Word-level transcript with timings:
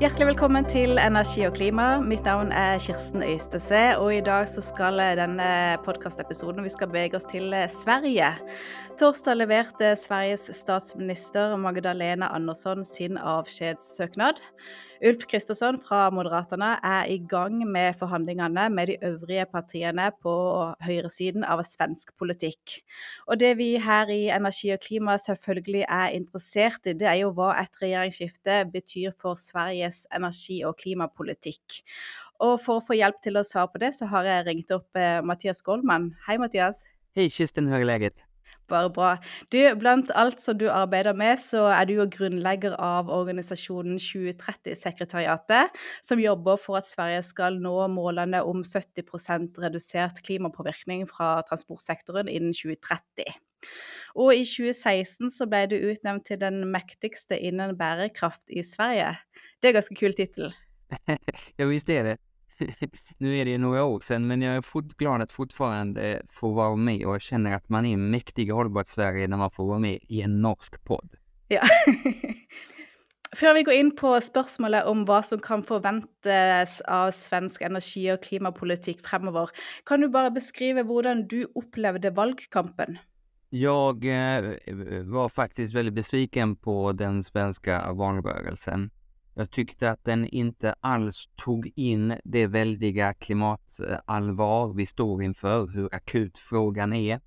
Hjertelig 0.00 0.30
velkommen 0.30 0.64
til 0.64 0.96
Energi 0.96 1.42
og 1.44 1.58
klima. 1.58 1.98
Mitt 2.00 2.24
navn 2.24 2.54
er 2.56 2.78
Kirsten 2.80 3.20
Øystese, 3.20 3.98
og 4.00 4.14
i 4.16 4.22
dag 4.24 4.46
så 4.48 4.62
skal 4.64 4.96
denne 5.18 5.76
podkastepisoden 5.84 6.64
Vi 6.64 6.72
skal 6.72 6.88
bevege 6.88 7.18
oss 7.18 7.28
til 7.28 7.52
eh, 7.52 7.68
Sverige. 7.68 8.30
Torsdag 8.96 9.36
leverte 9.36 9.92
Sveriges 10.00 10.48
statsminister 10.56 11.52
Magdalena 11.60 12.32
Andersson 12.32 12.80
sin 12.88 13.20
avskjedssøknad. 13.20 14.40
Ulf 15.00 15.22
Kristersson 15.24 15.78
fra 15.80 16.10
Moderaterna 16.12 16.74
er 16.84 17.06
i 17.08 17.16
gang 17.24 17.62
med 17.64 17.94
forhandlingene 17.96 18.66
med 18.68 18.90
de 18.90 18.98
øvrige 19.08 19.46
partiene 19.48 20.10
på 20.20 20.34
høyresiden 20.84 21.46
av 21.48 21.62
svensk 21.64 22.12
politikk. 22.20 22.74
Og 23.24 23.40
det 23.40 23.54
vi 23.56 23.70
her 23.80 24.12
i 24.12 24.28
Energi 24.28 24.74
og 24.74 24.82
klima 24.84 25.16
selvfølgelig 25.16 25.86
er 25.88 26.12
interessert 26.18 26.84
i, 26.84 26.92
det 26.92 27.08
er 27.08 27.22
jo 27.22 27.32
hva 27.32 27.54
et 27.62 27.80
regjeringsskifte 27.80 28.60
betyr 28.74 29.16
for 29.16 29.40
Sveriges 29.40 30.04
energi- 30.12 30.62
og 30.68 30.76
klimapolitikk. 30.84 31.80
Og 32.44 32.58
for 32.60 32.80
å 32.80 32.84
få 32.84 33.00
hjelp 33.00 33.24
til 33.24 33.40
å 33.40 33.46
svare 33.46 33.72
på 33.72 33.80
det, 33.80 33.94
så 33.96 34.08
har 34.12 34.28
jeg 34.28 34.48
ringt 34.50 34.76
opp 34.76 35.00
eh, 35.00 35.22
Mathias 35.24 35.64
Goldman. 35.64 36.10
Hei, 36.28 36.36
Mathias. 36.36 36.84
Hej 37.16 37.30
Kirsten, 37.30 37.66
hur 37.66 37.80
är 37.80 37.84
läget? 37.84 38.29
Bare 38.70 38.90
bra. 38.94 39.10
Du, 39.50 39.58
blant 39.80 40.12
alt 40.14 40.42
som 40.42 40.58
du 40.58 40.68
arbeider 40.70 41.16
med, 41.16 41.40
så 41.42 41.64
er 41.72 41.88
du 41.88 41.96
jo 41.96 42.06
grunnlegger 42.10 42.76
av 42.78 43.10
organisasjonen 43.10 43.98
2030-sekretariatet, 43.98 45.74
som 46.06 46.22
jobber 46.22 46.60
for 46.60 46.78
at 46.78 46.90
Sverige 46.90 47.24
skal 47.26 47.58
nå 47.62 47.74
målene 47.90 48.44
om 48.46 48.62
70% 48.66 49.58
redusert 49.62 50.22
klimapåvirkning 50.26 51.06
fra 51.10 51.40
transportsektoren 51.48 52.30
innen 52.30 52.54
2030. 52.54 53.34
Og 54.18 54.34
i 54.34 54.46
2016 54.46 55.30
så 55.34 55.46
ble 55.50 55.66
du 55.70 55.76
utnevnt 55.78 56.26
til 56.30 56.40
den 56.40 56.62
mektigste 56.72 57.38
innen 57.38 57.76
bærekraft 57.78 58.46
i 58.50 58.64
Sverige. 58.66 59.14
Det 59.60 59.70
er 59.70 59.78
ganske 59.78 59.98
kul 59.98 60.16
tittel. 60.16 60.54
ja 61.58 61.66
visst 61.66 61.88
är 61.88 62.04
det. 62.04 62.29
nu 63.18 63.36
är 63.36 63.44
det 63.44 63.58
några 63.58 63.84
år 63.84 64.00
sedan, 64.00 64.26
men 64.26 64.42
jag 64.42 64.56
är 64.56 64.60
fort, 64.60 64.96
glad 64.96 65.22
att 65.22 65.32
fortfarande 65.32 66.22
få 66.28 66.52
vara 66.52 66.76
med 66.76 67.06
och 67.06 67.14
jag 67.14 67.22
känner 67.22 67.52
att 67.52 67.68
man 67.68 67.86
är 67.86 67.96
mäktig 67.96 68.48
i 68.48 68.50
Hållbart 68.50 68.88
Sverige 68.88 69.28
när 69.28 69.36
man 69.36 69.50
får 69.50 69.66
vara 69.66 69.78
med 69.78 69.98
i 70.08 70.22
en 70.22 70.40
norsk 70.40 70.84
podd. 70.84 71.16
Ja. 71.48 71.62
Før 73.36 73.54
vi 73.54 73.62
går 73.62 73.76
inn 73.78 73.90
på 73.94 74.16
spørsmålet 74.26 74.88
om 74.90 75.04
hva 75.06 75.20
som 75.22 75.38
kan 75.38 75.62
forventes 75.62 76.80
av 76.90 77.12
svensk 77.14 77.62
energi- 77.62 78.08
og 78.10 78.24
klimapolitikk 78.24 79.04
fremover, 79.06 79.52
kan 79.86 80.02
du 80.02 80.08
bare 80.10 80.32
beskrive 80.34 80.82
hvordan 80.82 81.28
du 81.30 81.44
opplevde 81.54 82.10
valgkampen? 82.16 82.98
Jag 83.50 84.04
eh, 84.04 84.44
var 85.04 85.28
faktiskt 85.28 85.74
väldigt 85.74 85.94
besviken 85.94 86.56
på 86.56 86.92
den 86.92 87.22
svenska 87.22 87.92
valrörelsen. 87.92 88.90
Jag 89.40 89.50
tyckte 89.50 89.90
att 89.90 90.04
den 90.04 90.26
inte 90.26 90.74
alls 90.80 91.28
tog 91.36 91.72
in 91.74 92.14
det 92.24 92.46
väldiga 92.46 93.14
klimatallvar 93.14 94.74
vi 94.74 94.86
står 94.86 95.22
inför, 95.22 95.66
hur 95.66 95.94
akut 95.94 96.38
frågan 96.38 96.92
är. 96.92 97.20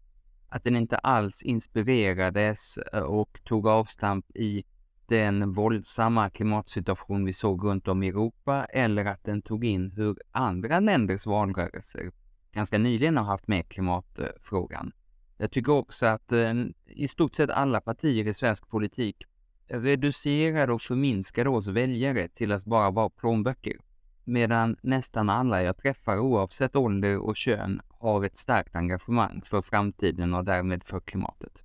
Att 0.50 0.64
den 0.64 0.76
inte 0.76 0.98
alls 0.98 1.44
inspirerades 1.44 2.78
eh, 2.78 3.00
och 3.00 3.44
tog 3.44 3.68
avstamp 3.68 4.26
i 4.36 4.64
den 5.06 5.54
våldsamma 5.54 6.30
klimatsituation 6.30 7.26
vi 7.26 7.34
såg 7.34 7.64
runt 7.66 7.88
om 7.88 8.04
i 8.04 8.10
Europa 8.10 8.66
eller 8.66 9.06
att 9.06 9.24
den 9.24 9.42
tog 9.42 9.66
in 9.66 9.92
hur 9.92 10.18
andra 10.32 10.80
länders 10.80 11.26
valrörelser 11.26 12.12
ganska 12.52 12.78
nyligen 12.78 13.18
har 13.18 13.24
haft 13.24 13.48
med 13.48 13.70
klimatfrågan. 13.70 14.92
Jag 15.38 15.52
tycker 15.52 15.72
också 15.72 16.06
att 16.06 16.32
eh, 16.32 16.54
i 16.86 17.08
stort 17.08 17.36
sett 17.36 17.50
alla 17.50 17.82
partier 17.82 18.28
i 18.28 18.34
svensk 18.34 18.70
politik 18.70 19.24
reducerar 19.68 20.70
och 20.70 20.82
förminskar 20.82 21.48
oss 21.48 21.68
väljare 21.68 22.28
till 22.28 22.52
att 22.52 22.66
bara 22.66 22.92
vara 22.92 23.10
plånböcker. 23.10 23.78
Medan 24.24 24.78
nästan 24.82 25.30
alla 25.30 25.64
jag 25.64 25.78
träffar 25.78 26.20
oavsett 26.20 26.76
ålder 26.76 27.18
och 27.18 27.36
kön 27.36 27.82
har 27.90 28.26
ett 28.26 28.38
starkt 28.38 28.76
engagemang 28.76 29.42
för 29.46 29.62
framtiden 29.62 30.34
och 30.34 30.46
därmed 30.46 30.84
för 30.84 31.00
klimatet. 31.00 31.64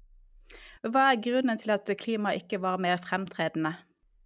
Vad 0.82 1.02
är 1.02 1.14
grunden 1.14 1.58
till 1.58 1.70
att 1.70 1.98
klimat 2.00 2.34
inte 2.34 2.58
var 2.58 2.78
mer 2.78 2.96
framträdande? 2.96 3.72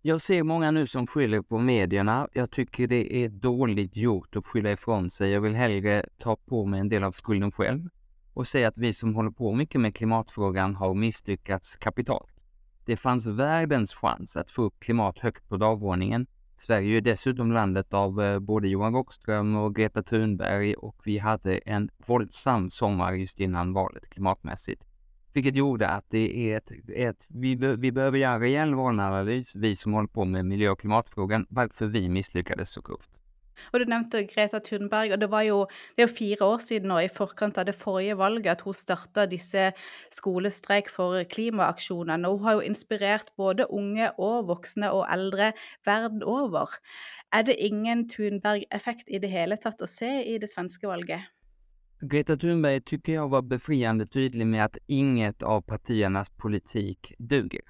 Jag 0.04 0.20
ser 0.20 0.42
många 0.42 0.70
nu 0.70 0.86
som 0.86 1.06
skyller 1.06 1.42
på 1.42 1.58
medierna. 1.58 2.28
Jag 2.32 2.50
tycker 2.50 2.86
det 2.86 3.24
är 3.24 3.28
dåligt 3.28 3.96
gjort 3.96 4.36
att 4.36 4.46
skylla 4.46 4.72
ifrån 4.72 5.10
sig. 5.10 5.30
Jag 5.30 5.40
vill 5.40 5.54
hellre 5.54 6.06
ta 6.18 6.36
på 6.36 6.66
mig 6.66 6.80
en 6.80 6.88
del 6.88 7.04
av 7.04 7.12
skulden 7.12 7.52
själv 7.52 7.88
och 8.34 8.46
säga 8.46 8.68
att 8.68 8.78
vi 8.78 8.94
som 8.94 9.14
håller 9.14 9.30
på 9.30 9.54
mycket 9.54 9.80
med 9.80 9.94
klimatfrågan 9.94 10.74
har 10.74 10.94
misslyckats 10.94 11.76
kapitalt. 11.76 12.31
Det 12.84 12.96
fanns 12.96 13.26
världens 13.26 13.94
chans 13.94 14.36
att 14.36 14.50
få 14.50 14.62
upp 14.62 14.80
klimat 14.80 15.18
högt 15.18 15.48
på 15.48 15.56
dagordningen. 15.56 16.26
Sverige 16.56 16.96
är 16.96 17.00
dessutom 17.00 17.52
landet 17.52 17.94
av 17.94 18.22
eh, 18.22 18.38
både 18.38 18.68
Johan 18.68 18.94
Rockström 18.94 19.56
och 19.56 19.74
Greta 19.74 20.02
Thunberg 20.02 20.74
och 20.74 20.96
vi 21.04 21.18
hade 21.18 21.58
en 21.58 21.90
våldsam 22.06 22.70
sommar 22.70 23.12
just 23.12 23.40
innan 23.40 23.72
valet 23.72 24.10
klimatmässigt. 24.10 24.86
Vilket 25.32 25.56
gjorde 25.56 25.88
att 25.88 26.04
det 26.08 26.52
är 26.52 26.56
ett, 26.56 26.70
ett 26.88 27.26
vi, 27.28 27.56
be, 27.56 27.76
vi 27.76 27.92
behöver 27.92 28.18
göra 28.18 28.34
en 28.34 28.40
rejäl 28.40 28.74
valanalys, 28.74 29.54
vi 29.54 29.76
som 29.76 29.92
håller 29.92 30.08
på 30.08 30.24
med 30.24 30.46
miljö 30.46 30.70
och 30.70 30.80
klimatfrågan, 30.80 31.46
varför 31.48 31.86
vi 31.86 32.08
misslyckades 32.08 32.70
så 32.70 32.80
grovt. 32.80 33.21
Og 33.72 33.80
Du 33.80 33.86
nevnte 33.88 34.24
Greta 34.28 34.60
Thunberg, 34.64 35.12
og 35.12 35.20
det, 35.20 35.30
var 35.30 35.44
jo, 35.46 35.58
det 35.96 36.04
er 36.04 36.08
jo 36.08 36.14
fire 36.14 36.48
år 36.48 36.64
siden 36.64 36.88
nå, 36.92 36.98
i 37.02 37.10
forkant 37.12 37.58
av 37.58 37.66
det 37.68 37.76
forrige 37.78 38.16
valget, 38.20 38.50
at 38.52 38.64
hun 38.66 38.76
starta 38.76 39.26
disse 39.30 39.70
skolestreik 40.14 40.90
for 40.92 41.22
klimaaksjonene. 41.32 42.28
Og 42.28 42.38
hun 42.38 42.48
har 42.48 42.58
jo 42.58 42.66
inspirert 42.72 43.32
både 43.36 43.68
unge 43.70 44.10
og 44.18 44.48
voksne 44.50 44.92
og 44.92 45.06
eldre 45.12 45.52
verden 45.86 46.22
over. 46.22 46.78
Er 47.32 47.46
det 47.48 47.56
ingen 47.58 48.08
Thunberg-effekt 48.08 49.08
i 49.08 49.22
det 49.22 49.30
hele 49.32 49.56
tatt 49.56 49.82
å 49.82 49.90
se 49.90 50.10
i 50.28 50.38
det 50.42 50.50
svenske 50.52 50.88
valget? 50.88 51.30
Greta 52.02 52.36
Thunberg 52.36 52.84
tycker 52.84 53.12
jag 53.12 53.28
var 53.28 53.42
befriande 53.42 54.06
tydlig 54.06 54.46
med 54.46 54.64
att 54.64 54.78
inget 54.86 55.42
av 55.42 55.60
partiernas 55.60 56.28
politik 56.28 57.14
duger. 57.18 57.62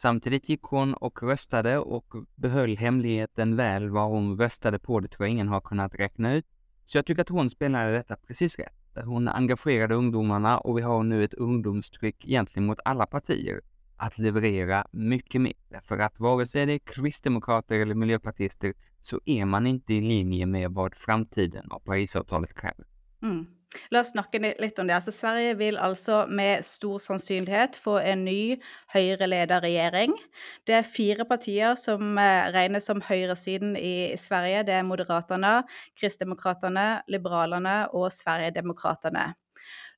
Samtidigt 0.00 0.48
gick 0.48 0.62
hon 0.62 0.94
och 0.94 1.22
röstade 1.22 1.78
och 1.78 2.14
behöll 2.34 2.76
hemligheten 2.76 3.56
väl 3.56 3.90
vad 3.90 4.10
hon 4.10 4.38
röstade 4.38 4.78
på. 4.78 5.00
Det 5.00 5.08
tror 5.08 5.26
jag 5.26 5.30
ingen 5.30 5.48
har 5.48 5.60
kunnat 5.60 5.94
räkna 5.94 6.34
ut. 6.34 6.46
Så 6.84 6.98
jag 6.98 7.06
tycker 7.06 7.22
att 7.22 7.28
hon 7.28 7.50
spelade 7.50 7.92
detta 7.92 8.16
precis 8.16 8.58
rätt. 8.58 9.04
Hon 9.04 9.28
engagerade 9.28 9.94
ungdomarna 9.94 10.58
och 10.58 10.78
vi 10.78 10.82
har 10.82 11.02
nu 11.02 11.24
ett 11.24 11.34
ungdomstryck 11.34 12.24
egentligen 12.24 12.66
mot 12.66 12.78
alla 12.84 13.06
partier 13.06 13.60
att 13.96 14.18
leverera 14.18 14.86
mycket 14.90 15.40
mer. 15.40 15.80
För 15.82 15.98
att 15.98 16.20
vare 16.20 16.46
sig 16.46 16.66
det 16.66 16.72
är 16.72 16.78
kristdemokrater 16.78 17.80
eller 17.80 17.94
miljöpartister 17.94 18.74
så 19.00 19.20
är 19.24 19.44
man 19.44 19.66
inte 19.66 19.94
i 19.94 20.00
linje 20.00 20.46
med 20.46 20.70
vad 20.70 20.94
framtiden 20.94 21.70
av 21.70 21.78
Parisavtalet 21.78 22.54
kräver. 22.54 22.86
Mm. 23.22 23.46
La 23.90 24.00
oss 24.02 24.10
snakke 24.14 24.40
litt 24.42 24.78
om 24.82 24.88
det. 24.88 24.96
Altså, 24.96 25.12
Sverige 25.14 25.54
vil 25.60 25.78
altså 25.78 26.24
med 26.26 26.64
stor 26.66 26.98
sannsynlighet 27.02 27.78
få 27.78 27.98
en 28.02 28.24
ny 28.26 28.56
høyreledet 28.94 29.60
regjering. 29.62 30.16
Det 30.66 30.80
er 30.80 30.88
fire 30.88 31.26
partier 31.28 31.76
som 31.78 32.16
räknas 32.18 32.70
regnes 32.70 32.86
som 32.86 33.00
høyresiden 33.02 33.76
i 33.76 34.16
Sverige. 34.20 34.64
Det 34.68 34.74
er 34.74 34.86
Moderaterna, 34.86 35.60
Kristdemokraterna, 35.98 37.02
Liberalerne 37.08 37.88
og 37.96 38.10
Sverigedemokraterna 38.12 39.30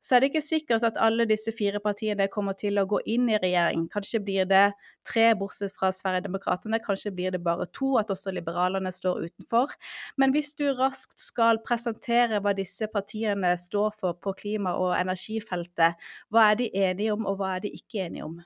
så 0.03 0.17
er 0.17 0.23
det 0.23 0.33
ikke 0.33 0.43
sikkert 0.43 0.85
at 0.87 0.99
alle 0.99 1.27
disse 1.31 1.53
fire 1.55 1.79
partiene 1.83 2.27
kommer 2.33 2.57
til 2.59 2.81
å 2.81 2.87
gå 2.91 2.99
inn 3.07 3.29
i 3.31 3.39
regjering. 3.39 3.85
Kanskje 3.93 4.19
blir 4.27 4.49
det 4.51 4.65
tre, 5.07 5.29
bortsett 5.39 5.75
fra 5.79 5.93
Sverigedemokraterna, 5.95 6.81
kanskje 6.83 7.15
blir 7.15 7.31
det 7.31 7.43
bare 7.47 7.69
to, 7.71 7.95
at 8.01 8.11
også 8.11 8.35
liberalerne 8.35 8.91
står 8.93 9.29
utenfor. 9.29 9.77
Men 10.19 10.35
hvis 10.35 10.57
du 10.59 10.67
raskt 10.75 11.23
skal 11.23 11.63
presentere 11.63 12.43
hva 12.43 12.55
disse 12.59 12.91
partiene 12.91 13.55
står 13.55 13.95
for 14.01 14.19
på 14.19 14.35
klima- 14.43 14.75
og 14.75 14.97
energifeltet, 14.99 16.01
hva 16.35 16.51
er 16.51 16.59
de 16.59 16.73
enige 16.75 17.15
om, 17.15 17.29
og 17.31 17.39
hva 17.39 17.57
er 17.57 17.69
de 17.69 17.77
ikke 17.79 18.09
enige 18.09 18.27
om? 18.27 18.41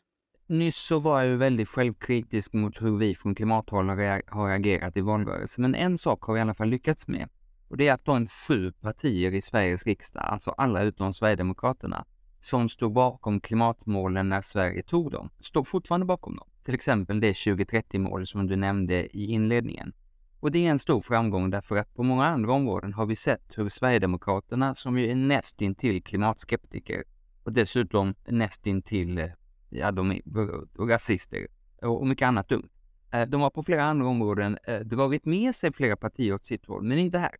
Nyss 0.49 0.77
så 0.77 0.99
var 0.99 1.21
jag 1.21 1.29
ju 1.31 1.37
väldigt 1.37 1.69
självkritisk 1.69 2.53
mot 2.53 2.83
hur 2.83 2.99
vi 2.99 3.15
från 3.15 3.35
klimathåll 3.35 3.89
har 4.29 4.51
agerat 4.51 4.97
i 4.97 5.01
valrörelsen, 5.01 5.63
men 5.63 5.75
en 5.75 5.99
sak 5.99 6.23
har 6.23 6.35
vi 6.35 6.39
i 6.39 6.43
alla 6.43 6.55
fall 6.55 6.69
lyckats 6.69 7.09
med. 7.09 7.29
Och 7.69 7.77
det 7.77 7.89
är 7.89 7.93
att 7.93 8.05
de 8.05 8.27
sju 8.27 8.73
partier 8.73 9.35
i 9.35 9.43
Sveriges 9.43 9.87
riksdag, 9.87 10.23
alltså 10.23 10.51
alla 10.51 10.83
utom 10.83 11.13
Sverigedemokraterna, 11.13 12.05
som 12.41 12.69
stod 12.69 12.93
bakom 12.93 13.41
klimatmålen 13.41 14.29
när 14.29 14.41
Sverige 14.41 14.83
tog 14.83 15.13
dem, 15.13 15.31
står 15.41 15.65
fortfarande 15.65 16.07
bakom 16.07 16.37
dem. 16.37 16.49
Till 16.65 16.75
exempel 16.75 17.21
det 17.21 17.33
2030-mål 17.33 18.27
som 18.27 18.47
du 18.47 18.57
nämnde 18.57 19.17
i 19.17 19.27
inledningen. 19.27 19.93
Och 20.41 20.51
det 20.51 20.67
är 20.67 20.71
en 20.71 20.79
stor 20.79 21.01
framgång 21.01 21.51
därför 21.51 21.77
att 21.77 21.95
på 21.95 22.03
många 22.03 22.25
andra 22.25 22.53
områden 22.53 22.93
har 22.93 23.07
vi 23.07 23.17
sett 23.17 23.59
hur 23.59 23.69
Sverigedemokraterna, 23.69 24.75
som 24.75 24.99
ju 24.99 25.11
är 25.11 25.15
nästintill 25.15 26.03
klimatskeptiker 26.03 27.05
och 27.43 27.53
dessutom 27.53 28.15
nästintill, 28.27 29.33
ja, 29.71 29.93
de 29.93 30.13
är 30.13 30.87
rasister 30.87 31.47
och 31.83 32.07
mycket 32.07 32.27
annat 32.27 32.49
dumt. 32.49 32.69
Eh, 33.13 33.29
de 33.29 33.41
har 33.41 33.51
på 33.51 33.63
flera 33.63 33.83
andra 33.83 34.07
områden 34.07 34.59
eh, 34.67 34.81
dragit 34.81 35.25
med 35.25 35.55
sig 35.55 35.73
flera 35.73 35.97
partier 35.97 36.35
åt 36.35 36.47
sitt 36.47 36.67
håll, 36.67 36.83
men 36.83 36.99
inte 36.99 37.19
här. 37.19 37.35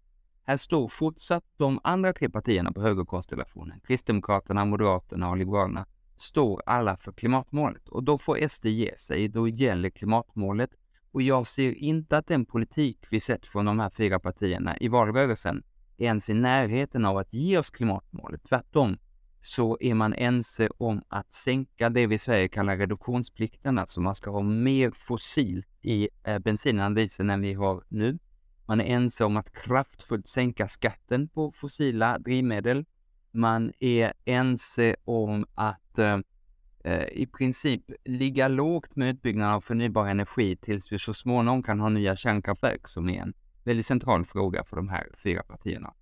Här 0.49 0.57
står 0.57 0.89
fortsatt 0.89 1.45
de 1.57 1.81
andra 1.85 2.13
tre 2.13 2.31
partierna 2.31 2.73
på 2.73 2.81
högerkonstellationen, 2.81 3.81
Kristdemokraterna, 3.81 4.65
Moderaterna 4.65 5.31
och 5.31 5.37
Liberalerna, 5.37 5.87
står 6.17 6.63
alla 6.67 6.97
för 6.97 7.13
klimatmålet 7.13 7.89
och 7.89 8.05
då 8.05 8.19
får 8.19 8.49
SD 8.49 8.67
ge 8.67 8.97
sig. 8.97 9.29
Då 9.29 9.49
gäller 9.49 9.91
klimatmålet 9.91 10.71
Och 11.13 11.23
jag 11.23 11.47
ser 11.47 11.73
inte 11.73 12.19
att 12.19 12.27
den 12.27 12.45
politik 12.45 13.07
vi 13.11 13.21
sett 13.21 13.47
från 13.47 13.65
de 13.65 13.81
här 13.81 13.91
fyra 13.91 14.21
partierna 14.21 14.77
i 14.79 14.89
valrörelsen 14.89 15.63
är 15.97 16.05
ens 16.05 16.31
i 16.31 16.35
närheten 16.35 17.05
av 17.05 17.17
att 17.17 17.33
ge 17.33 17.59
oss 17.59 17.71
klimatmålet. 17.71 18.45
Tvärtom 18.45 18.99
så 19.41 19.79
är 19.81 19.95
man 19.95 20.15
ense 20.15 20.69
om 20.79 21.03
att 21.09 21.33
sänka 21.33 21.91
det 21.91 22.07
vi 22.07 22.15
i 22.15 22.19
Sverige 22.19 22.49
kallar 22.49 22.77
reduktionsplikten, 22.77 23.79
alltså 23.79 24.01
man 24.01 24.15
ska 24.15 24.31
ha 24.31 24.43
mer 24.43 24.91
fossilt 24.95 25.69
i 25.83 26.09
eh, 26.25 26.39
bensinen 26.39 26.93
och 26.93 26.97
dieseln 26.97 27.31
än 27.31 27.41
vi 27.41 27.55
har 27.55 27.85
nu. 27.89 28.19
Man 28.67 28.81
är 28.81 28.85
ense 28.85 29.25
om 29.25 29.37
att 29.37 29.53
kraftfullt 29.53 30.27
sänka 30.27 30.69
skatten 30.69 31.29
på 31.29 31.51
fossila 31.51 32.19
drivmedel. 32.19 32.85
Man 33.33 33.73
är 33.81 34.13
ense 34.25 34.97
om 35.05 35.47
att 35.55 35.99
eh, 35.99 36.19
eh 36.85 37.09
i 37.13 37.27
princip 37.27 37.83
ligga 38.05 38.49
lågt 38.49 38.97
med 38.97 39.09
utbyggnaden 39.11 39.55
av 39.55 39.61
förnybar 39.61 40.07
energi 40.07 40.57
tills 40.57 40.93
vi 40.93 40.99
så 40.99 41.15
småningom 41.15 41.63
kan 41.63 41.81
ha 41.81 41.89
nya 41.89 42.17
kärnkraftverk 42.17 42.89
som 42.89 43.09
är 43.09 43.23
en 43.23 43.35
väldigt 43.65 43.87
central 43.87 44.25
fråga 44.25 44.65
för 44.65 44.77
de 44.77 44.89
här 44.89 45.09
fyra 45.17 45.43
partierna. 45.43 45.95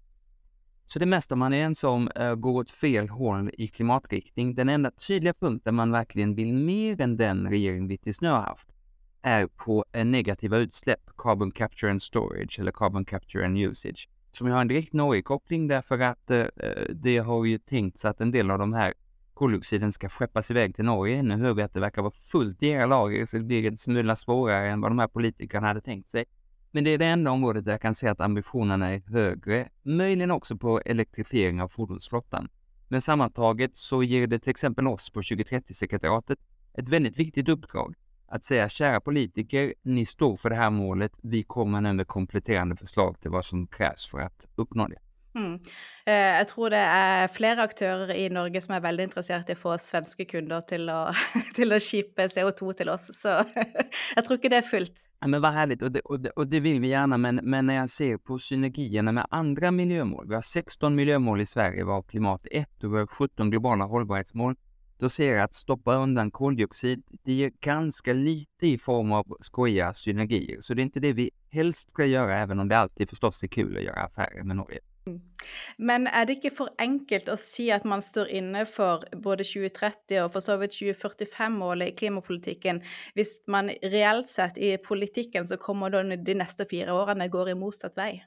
Så 0.87 0.99
det 0.99 1.06
mesta 1.06 1.37
man 1.37 1.52
är 1.52 1.64
ense 1.64 1.87
om 1.87 2.08
eh, 2.08 2.34
går 2.34 2.61
åt 2.61 2.70
fel 2.70 3.08
håll 3.08 3.50
i 3.58 3.69
klimatriktning. 3.69 4.55
Den 4.55 4.69
enda 4.69 4.90
tydliga 4.90 5.34
punkten 5.34 5.75
man 5.75 5.90
verkligen 5.90 6.34
vill 6.34 6.55
mer 6.55 7.00
än 7.00 7.16
den 7.16 7.49
regering 7.49 7.88
vi 7.88 7.99
tills 7.99 8.20
nu 8.20 8.28
har 8.28 8.40
haft 8.40 8.75
är 9.25 9.47
på 9.47 9.85
negativa 9.93 10.59
utsläpp, 10.59 11.11
carbon 11.17 11.50
capture 11.50 11.91
and 11.91 12.03
storage 12.03 12.59
eller 12.59 12.73
carbon 12.73 13.05
capture 13.05 13.47
and 13.47 13.59
usage, 13.59 14.09
som 14.32 14.50
har 14.50 14.61
en 14.61 14.69
direkt 14.69 14.93
Norge-koppling 14.93 15.69
därför 15.69 15.99
att 15.99 16.31
eh, 16.31 16.44
det 16.94 17.19
har 17.19 17.44
ju 17.44 17.59
tänkts 17.59 18.05
att 18.05 18.21
en 18.21 18.31
del 18.31 18.50
av 18.50 18.59
de 18.59 18.73
här 18.73 18.94
koldioxiden 19.35 19.93
ska 19.93 20.09
skeppas 20.09 20.50
iväg 20.50 20.75
till 20.75 20.85
Norge. 20.85 21.23
Nu 21.23 21.37
hör 21.37 21.55
vi 21.55 21.62
att 21.62 21.75
det 21.75 21.81
verkar 21.81 22.03
vara 22.03 22.12
fullt 22.12 22.62
i 22.62 22.69
era 22.69 22.87
lager 22.87 23.26
så 23.26 23.37
det 23.37 23.44
blir 23.44 23.67
en 23.67 23.76
smula 23.76 24.17
svårare 24.17 24.71
än 24.71 24.81
vad 24.81 24.91
de 24.91 24.99
här 24.99 25.09
politikerna 25.09 25.67
hade 25.67 25.81
tänkt 25.81 26.09
sig. 26.09 26.25
Men 26.71 26.85
det 26.85 26.91
är 26.91 26.99
det 26.99 27.06
enda 27.06 27.31
området 27.31 27.65
där 27.65 27.73
jag 27.73 27.81
kan 27.81 27.94
se 27.94 28.09
att 28.09 28.21
ambitionerna 28.21 28.94
är 28.94 29.03
högre, 29.06 29.69
möjligen 29.82 30.31
också 30.31 30.56
på 30.56 30.81
elektrifiering 30.81 31.62
av 31.62 31.69
fordonsflottan. 31.69 32.49
Men 32.88 33.03
sammantaget 33.03 33.76
så 33.76 34.03
ger 34.03 34.26
det 34.26 34.38
till 34.38 34.50
exempel 34.50 34.87
oss 34.87 35.11
på 35.11 35.21
2030-sekretariatet 35.21 36.37
ett 36.75 36.88
väldigt 36.88 37.19
viktigt 37.19 37.49
uppdrag. 37.49 37.94
Att 38.26 38.44
säga 38.44 38.69
kära 38.69 39.00
politiker, 39.00 39.75
ni 39.82 40.06
står 40.06 40.37
för 40.37 40.50
det 40.50 40.56
här 40.56 40.71
målet. 40.71 41.12
Vi 41.23 41.43
kommer 41.43 41.81
nu 41.81 41.93
med 41.93 42.06
kompletterande 42.06 42.76
förslag 42.76 43.21
till 43.21 43.31
vad 43.31 43.44
som 43.44 43.67
krävs 43.67 44.06
för 44.06 44.19
att 44.19 44.47
uppnå 44.56 44.88
det. 44.88 44.99
Mm. 45.35 45.55
Eh, 46.06 46.37
jeg 46.38 46.47
tror 46.47 46.69
det 46.71 46.79
er 46.79 47.31
flere 47.35 47.65
aktører 47.67 48.12
i 48.15 48.29
Norge 48.31 48.61
som 48.62 48.76
er 48.76 48.82
veldig 48.85 49.09
interessert 49.09 49.49
i 49.50 49.56
å 49.56 49.59
få 49.59 49.73
svenske 49.82 50.26
kunder 50.31 50.62
til 50.69 50.87
å, 50.93 51.09
til 51.56 51.75
å 51.75 51.81
skipe 51.82 52.29
CO2 52.31 52.75
til 52.79 52.93
oss, 52.93 53.09
så 53.19 53.41
jag 54.17 54.25
tror 54.25 54.37
inte 54.37 54.49
det 54.49 54.56
är 54.56 54.62
fullt. 54.62 55.05
Ja, 55.21 55.26
men 55.26 55.43
vad 55.43 55.53
härligt, 55.53 55.82
och 55.82 55.93
det, 55.93 56.00
och, 56.00 56.21
det, 56.21 56.31
och 56.31 56.47
det 56.47 56.61
vill 56.61 56.81
vi 56.81 56.88
gärna, 56.88 57.19
men, 57.19 57.41
men 57.43 57.67
när 57.67 57.75
jag 57.75 57.91
ser 57.91 58.17
på 58.19 58.38
synergierna 58.38 59.12
med 59.12 59.26
andra 59.31 59.71
miljömål, 59.71 60.29
vi 60.29 60.35
har 60.35 60.43
16 60.43 60.94
miljömål 60.94 61.41
i 61.41 61.47
Sverige 61.47 61.85
varav 61.85 62.03
klimat 62.03 62.47
1 62.50 62.85
och 62.85 62.94
vi 62.94 62.99
har 62.99 63.06
17 63.06 63.50
globala 63.50 63.85
hållbarhetsmål, 63.85 64.56
då 65.05 65.09
ser 65.09 65.35
jag 65.35 65.45
att 65.45 65.55
stoppa 65.55 65.95
undan 65.95 66.31
koldioxid, 66.31 67.03
det 67.25 67.33
ger 67.33 67.51
ganska 67.61 68.12
lite 68.12 68.67
i 68.67 68.79
form 68.79 69.12
av 69.12 69.37
skojiga 69.41 69.95
synergier. 69.95 70.61
Så 70.61 70.75
det 70.75 70.83
är 70.83 70.85
inte 70.85 71.01
det 71.01 71.12
vi 71.12 71.31
helst 71.51 71.91
ska 71.91 72.05
göra, 72.05 72.39
även 72.39 72.61
om 72.61 72.69
det 72.69 72.79
alltid 72.79 73.09
förstås 73.09 73.43
är 73.43 73.49
kul 73.49 73.77
att 73.77 73.83
göra 73.83 74.01
affärer 74.01 74.43
med 74.43 74.56
Norge. 74.56 74.79
Mm. 75.06 75.21
Men 75.77 76.06
är 76.06 76.27
det 76.27 76.33
inte 76.33 76.51
för 76.51 76.69
enkelt 76.79 77.29
att 77.29 77.41
säga 77.41 77.77
att 77.77 77.85
man 77.85 78.03
står 78.03 78.29
inne 78.29 78.67
för 78.67 79.05
både 79.17 79.45
2030 79.45 80.21
och 80.21 80.33
för 80.33 80.41
så 80.41 80.56
vidt 80.56 80.73
2045-målet 80.73 81.89
i 81.89 81.93
klimatpolitiken, 81.97 82.77
om 83.17 83.25
man 83.47 83.69
reellt 83.69 84.31
sett 84.31 84.59
i 84.59 84.79
politiken 84.79 85.45
så 85.45 85.57
kommer 85.57 85.91
de 85.91 86.35
nästa 86.35 86.65
fyra 86.71 86.95
åren 86.95 87.31
går 87.31 87.49
i 87.49 87.55
motsatt 87.55 87.97
väg? 87.97 88.25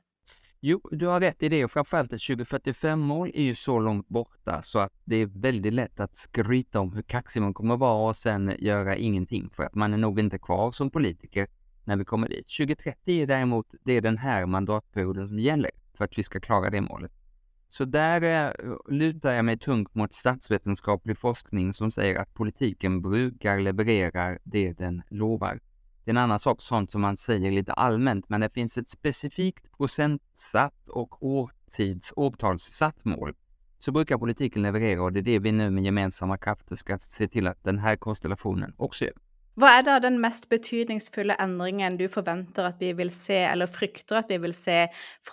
Jo, 0.59 0.81
du 0.91 1.07
har 1.07 1.19
rätt 1.19 1.43
i 1.43 1.49
det 1.49 1.65
och 1.65 1.71
framförallt 1.71 2.13
ett 2.13 2.19
2045-mål 2.19 3.31
är 3.33 3.43
ju 3.43 3.55
så 3.55 3.79
långt 3.79 4.07
borta 4.07 4.61
så 4.61 4.79
att 4.79 4.93
det 5.05 5.15
är 5.15 5.25
väldigt 5.25 5.73
lätt 5.73 5.99
att 5.99 6.15
skryta 6.15 6.79
om 6.79 6.93
hur 6.93 7.01
kaxig 7.01 7.41
man 7.41 7.53
kommer 7.53 7.77
vara 7.77 8.09
och 8.09 8.15
sen 8.15 8.55
göra 8.59 8.95
ingenting 8.95 9.49
för 9.49 9.63
att 9.63 9.75
man 9.75 9.93
är 9.93 9.97
nog 9.97 10.19
inte 10.19 10.39
kvar 10.39 10.71
som 10.71 10.91
politiker 10.91 11.47
när 11.83 11.97
vi 11.97 12.05
kommer 12.05 12.29
dit. 12.29 12.47
2030 12.57 13.21
är 13.21 13.27
däremot, 13.27 13.73
det 13.83 13.93
är 13.93 14.01
den 14.01 14.17
här 14.17 14.45
mandatperioden 14.45 15.27
som 15.27 15.39
gäller 15.39 15.71
för 15.93 16.05
att 16.05 16.17
vi 16.17 16.23
ska 16.23 16.39
klara 16.39 16.69
det 16.69 16.81
målet. 16.81 17.11
Så 17.69 17.85
där 17.85 18.21
eh, 18.21 18.73
lutar 18.87 19.31
jag 19.31 19.45
mig 19.45 19.57
tungt 19.57 19.95
mot 19.95 20.13
statsvetenskaplig 20.13 21.17
forskning 21.17 21.73
som 21.73 21.91
säger 21.91 22.15
att 22.15 22.33
politiken 22.33 23.01
brukar 23.01 23.59
leverera 23.59 24.37
det 24.43 24.73
den 24.73 25.01
lovar. 25.09 25.59
Det 26.07 26.11
är 26.11 26.13
en 26.13 26.17
annan 26.17 26.39
sak, 26.39 26.61
sånt 26.61 26.91
som 26.91 27.01
man 27.01 27.17
säger 27.17 27.51
lite 27.51 27.73
allmänt, 27.73 28.29
men 28.29 28.41
det 28.41 28.49
finns 28.49 28.77
ett 28.77 28.89
specifikt 28.89 29.77
procentsatt 29.77 30.89
och 30.89 31.23
årtids 31.23 32.13
årtalssatt 32.15 33.05
mål. 33.05 33.33
Så 33.79 33.91
brukar 33.91 34.17
politiken 34.17 34.61
leverera 34.61 35.01
och 35.01 35.13
det 35.13 35.19
är 35.19 35.23
det 35.23 35.39
vi 35.39 35.51
nu 35.51 35.69
med 35.69 35.85
gemensamma 35.85 36.37
krafter 36.37 36.75
ska 36.75 36.99
se 36.99 37.27
till 37.27 37.47
att 37.47 37.63
den 37.63 37.79
här 37.79 37.95
konstellationen 37.95 38.73
också 38.77 39.05
gör. 39.05 39.13
Vad 39.53 39.69
är 39.69 39.83
då 39.83 39.99
den 39.99 40.21
mest 40.21 40.49
betydningsfulla 40.49 41.35
ändringen 41.35 41.97
du 41.97 42.09
förväntar 42.09 42.65
att 42.65 42.77
vi 42.79 42.93
vill 42.93 43.11
se, 43.11 43.37
eller 43.37 43.67
frykter 43.67 44.15
att 44.15 44.25
vi 44.29 44.37
vill 44.37 44.53
se, 44.53 44.87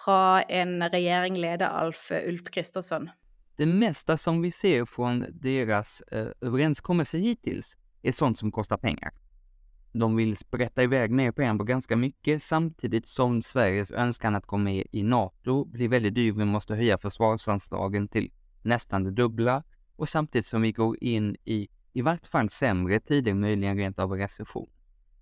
från 0.05 0.43
en 0.49 0.91
regering 0.91 1.37
ledd 1.37 1.62
av 1.62 1.76
Alf 1.76 2.12
Ulf 2.26 2.50
Kristersson? 2.50 3.11
Det 3.56 3.67
mesta 3.67 4.17
som 4.17 4.43
vi 4.43 4.50
ser 4.50 4.85
från 4.85 5.26
deras 5.31 6.00
eh, 6.00 6.26
överenskommelse 6.41 7.19
hittills 7.19 7.76
är 8.03 8.12
sånt 8.12 8.38
som 8.38 8.53
kostar 8.53 8.76
pengar. 8.76 9.24
De 9.96 10.17
vill 10.17 10.37
sprätta 10.37 10.82
iväg 10.82 11.11
mer 11.11 11.32
pengar 11.32 11.58
på 11.58 11.64
ganska 11.64 11.96
mycket 11.96 12.43
samtidigt 12.43 13.06
som 13.06 13.43
Sveriges 13.43 13.91
önskan 13.91 14.35
att 14.35 14.46
gå 14.46 14.56
med 14.56 14.87
i 14.93 15.02
NATO 15.02 15.64
blir 15.64 15.88
väldigt 15.88 16.14
dyr. 16.14 16.32
Vi 16.32 16.44
måste 16.44 16.75
höja 16.75 16.99
försvarsanslagen 16.99 18.08
till 18.08 18.32
nästan 18.62 19.05
det 19.05 19.11
dubbla 19.11 19.62
och 19.96 20.08
samtidigt 20.08 20.46
som 20.46 20.62
vi 20.62 20.73
går 20.73 21.05
in 21.05 21.37
i 21.44 21.69
i 21.93 22.02
vart 22.02 22.26
fall 22.26 22.50
sämre 22.50 23.00
tider, 23.00 23.35
möjligen 23.35 23.76
rent 23.76 23.99
av 23.99 24.12
recession. 24.12 24.70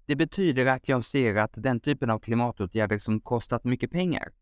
Det 0.06 0.16
betyder 0.16 0.66
att 0.66 0.88
jag 0.88 1.04
ser 1.04 1.36
att 1.36 1.52
den 1.54 1.80
typen 1.80 2.10
av 2.10 2.18
klimatåtgärder 2.18 2.98
som 2.98 3.20
kostat 3.20 3.64
mycket 3.64 3.90
pengar 3.90 4.32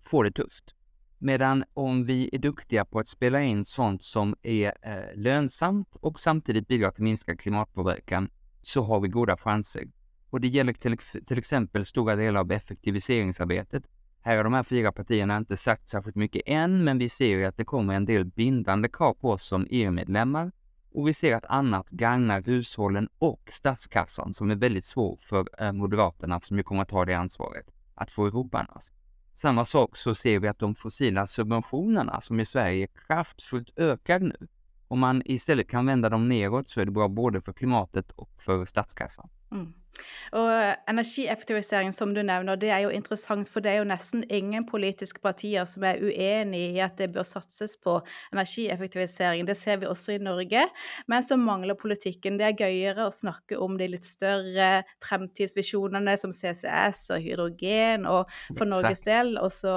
får 0.00 0.24
det 0.24 0.30
tufft. 0.30 0.74
Medan 1.18 1.64
om 1.74 2.04
vi 2.04 2.30
är 2.32 2.38
duktiga 2.38 2.84
på 2.84 2.98
att 2.98 3.08
spela 3.08 3.42
in 3.42 3.64
sånt 3.64 4.04
som 4.04 4.36
är 4.42 4.72
eh, 4.82 5.16
lönsamt 5.16 5.96
och 5.96 6.20
samtidigt 6.20 6.68
bidrar 6.68 6.90
till 6.90 7.04
minskad 7.04 7.40
klimatpåverkan 7.40 8.30
så 8.66 8.82
har 8.82 9.00
vi 9.00 9.08
goda 9.08 9.36
chanser. 9.36 9.84
Och 10.30 10.40
det 10.40 10.48
gäller 10.48 10.72
till, 10.72 10.98
till 10.98 11.38
exempel 11.38 11.84
stora 11.84 12.16
delar 12.16 12.40
av 12.40 12.52
effektiviseringsarbetet. 12.52 13.84
Här 14.20 14.36
har 14.36 14.44
de 14.44 14.52
här 14.52 14.62
fyra 14.62 14.92
partierna 14.92 15.36
inte 15.36 15.56
sagt 15.56 15.88
särskilt 15.88 16.16
mycket 16.16 16.42
än, 16.46 16.84
men 16.84 16.98
vi 16.98 17.08
ser 17.08 17.48
att 17.48 17.56
det 17.56 17.64
kommer 17.64 17.94
en 17.94 18.04
del 18.04 18.24
bindande 18.24 18.88
krav 18.88 19.14
på 19.14 19.30
oss 19.30 19.44
som 19.44 19.66
EU-medlemmar 19.70 20.52
och 20.94 21.08
vi 21.08 21.14
ser 21.14 21.36
att 21.36 21.46
annat 21.46 21.90
gagnar 21.90 22.42
hushållen 22.42 23.08
och 23.18 23.50
statskassan 23.52 24.34
som 24.34 24.50
är 24.50 24.54
väldigt 24.54 24.84
svår 24.84 25.16
för 25.16 25.62
eh, 25.62 25.72
Moderaterna 25.72 26.40
som 26.40 26.56
ju 26.56 26.62
kommer 26.62 26.82
att 26.82 26.88
ta 26.88 27.04
det 27.04 27.14
ansvaret 27.14 27.66
att 27.94 28.10
få 28.10 28.28
ihop 28.28 28.54
annars. 28.54 28.84
Samma 29.32 29.64
sak 29.64 29.96
så 29.96 30.14
ser 30.14 30.38
vi 30.38 30.48
att 30.48 30.58
de 30.58 30.74
fossila 30.74 31.26
subventionerna 31.26 32.20
som 32.20 32.40
i 32.40 32.44
Sverige 32.44 32.86
kraftfullt 32.86 33.78
ökar 33.78 34.20
nu. 34.20 34.36
Om 34.94 35.00
man 35.00 35.22
istället 35.24 35.70
kan 35.70 35.86
vända 35.86 36.08
dem 36.08 36.28
neråt 36.28 36.68
så 36.68 36.80
är 36.80 36.84
det 36.84 36.90
bra 36.90 37.08
både 37.08 37.40
för 37.40 37.52
klimatet 37.52 38.12
och 38.12 38.30
för 38.36 38.64
statskassan. 38.64 39.28
Mm. 39.54 39.72
Og 40.34 40.50
energieffektivisering, 40.90 41.92
som 41.94 42.14
du 42.14 42.22
nevner, 42.26 42.58
det 42.58 42.70
er 42.74 42.80
jo 42.82 42.90
interessant, 42.90 43.48
for 43.50 43.62
det 43.62 43.70
er 43.70 43.76
jo 43.78 43.86
nesten 43.86 44.24
ingen 44.32 44.66
politiske 44.66 45.20
partier 45.22 45.66
som 45.70 45.84
er 45.86 46.00
uenig 46.02 46.62
i 46.74 46.80
at 46.82 46.96
det 46.98 47.12
bør 47.14 47.26
satses 47.28 47.76
på 47.78 48.00
energieffektivisering. 48.32 49.46
Det 49.46 49.56
ser 49.56 49.78
vi 49.82 49.86
også 49.86 50.16
i 50.16 50.22
Norge, 50.22 50.64
men 51.06 51.26
så 51.26 51.38
mangler 51.38 51.78
politikken. 51.78 52.38
Det 52.40 52.48
er 52.48 52.58
gøyere 52.64 53.06
å 53.06 53.14
snakke 53.14 53.58
om 53.62 53.78
de 53.78 53.88
litt 53.92 54.08
større 54.08 54.82
fremtidsvisjonene 55.04 56.16
som 56.18 56.34
CCS 56.34 57.04
og 57.14 57.22
hydrogen, 57.22 58.08
og 58.10 58.32
for 58.56 58.66
Norges 58.70 59.04
del 59.06 59.36
også 59.38 59.76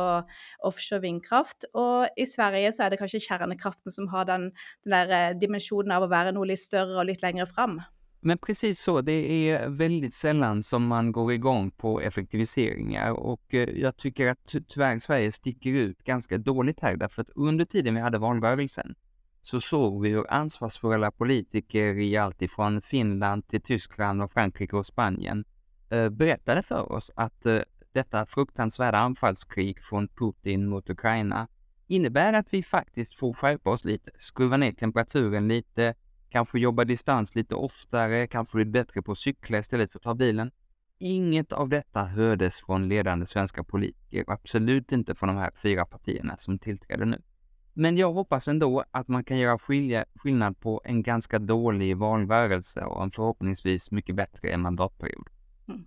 offshore 0.66 1.04
vindkraft. 1.06 1.70
Og 1.78 2.08
i 2.18 2.26
Sverige 2.26 2.74
så 2.74 2.88
er 2.88 2.94
det 2.96 3.02
kanskje 3.04 3.22
kjernekraften 3.28 3.94
som 3.94 4.10
har 4.16 4.26
den, 4.30 4.50
den 4.86 4.98
der 4.98 5.14
eh, 5.14 5.38
dimensjonen 5.38 5.94
av 5.94 6.08
å 6.08 6.12
være 6.12 6.34
noe 6.34 6.50
litt 6.50 6.64
større 6.64 6.98
og 6.98 7.10
litt 7.12 7.22
lengre 7.22 7.46
fram. 7.50 7.78
Men 8.20 8.38
precis 8.38 8.80
så, 8.80 9.02
det 9.02 9.50
är 9.50 9.70
väldigt 9.70 10.14
sällan 10.14 10.64
som 10.64 10.88
man 10.88 11.12
går 11.12 11.34
igång 11.34 11.72
på 11.72 12.02
effektiviseringar 12.02 13.12
och 13.12 13.54
eh, 13.54 13.70
jag 13.70 13.98
tycker 13.98 14.28
att 14.28 14.56
tyvärr 14.68 15.00
Sverige 15.00 15.32
sticker 15.32 15.70
ut 15.70 16.04
ganska 16.04 16.38
dåligt 16.38 16.80
här 16.80 16.96
därför 16.96 17.22
att 17.22 17.30
under 17.36 17.66
tiden 17.66 17.96
vi 17.96 18.02
hade 18.02 18.18
valrörelsen 18.18 18.96
så 19.42 19.62
såg 19.62 20.02
vi 20.02 20.10
hur 20.10 20.32
ansvarsfulla 20.32 21.12
politiker 21.12 21.94
i 22.00 22.18
allt 22.18 22.42
ifrån 22.42 22.82
Finland 22.82 23.48
till 23.48 23.62
Tyskland 23.62 24.22
och 24.22 24.32
Frankrike 24.32 24.76
och 24.76 24.86
Spanien 24.86 25.46
eh, 25.90 26.10
berättade 26.10 26.64
för 26.64 26.92
oss 26.92 27.12
att 27.16 27.46
eh, 27.46 27.60
detta 27.92 28.26
fruktansvärda 28.26 28.98
anfallskrig 28.98 29.84
från 29.84 30.08
Putin 30.08 30.68
mot 30.68 30.90
Ukraina 30.90 31.48
innebär 31.88 32.34
att 32.34 32.54
vi 32.54 32.64
faktiskt 32.64 33.16
får 33.16 33.34
skärpa 33.34 33.70
oss 33.70 33.86
lite, 33.86 34.12
skruva 34.18 34.58
ner 34.58 34.72
temperaturen 34.72 35.48
lite, 35.48 35.94
kanske 36.30 36.60
jobba 36.60 36.86
distans 36.86 37.36
lite 37.36 37.56
oftare, 37.56 38.28
kanske 38.28 38.56
bli 38.56 38.66
bättre 38.66 39.02
på 39.02 39.12
att 39.12 39.18
cykla 39.18 39.58
istället 39.58 39.92
för 39.92 40.00
att 40.00 40.04
ta 40.04 40.16
bilen. 40.16 40.52
Inget 41.00 41.54
av 41.54 41.70
detta 41.70 42.04
hördes 42.04 42.60
från 42.60 42.88
ledande 42.88 43.26
svenska 43.26 43.64
politiker, 43.64 44.24
absolut 44.28 44.92
inte 44.92 45.16
från 45.16 45.28
de 45.28 45.38
här 45.38 45.52
fyra 45.64 45.86
partierna 45.86 46.38
som 46.38 46.60
tillträder 46.60 47.06
nu. 47.06 47.22
Men 47.74 47.98
jag 47.98 48.14
hoppas 48.14 48.48
ändå 48.48 48.84
att 48.92 49.08
man 49.08 49.24
kan 49.24 49.40
göra 49.40 49.60
skillnad 50.16 50.60
på 50.60 50.82
en 50.86 51.04
ganska 51.04 51.40
dålig 51.40 51.98
valrörelse 51.98 52.82
och 52.82 53.04
en 53.04 53.12
förhoppningsvis 53.12 53.92
mycket 53.92 54.16
bättre 54.16 54.58
mandatperiod. 54.58 55.30
Mm. 55.68 55.86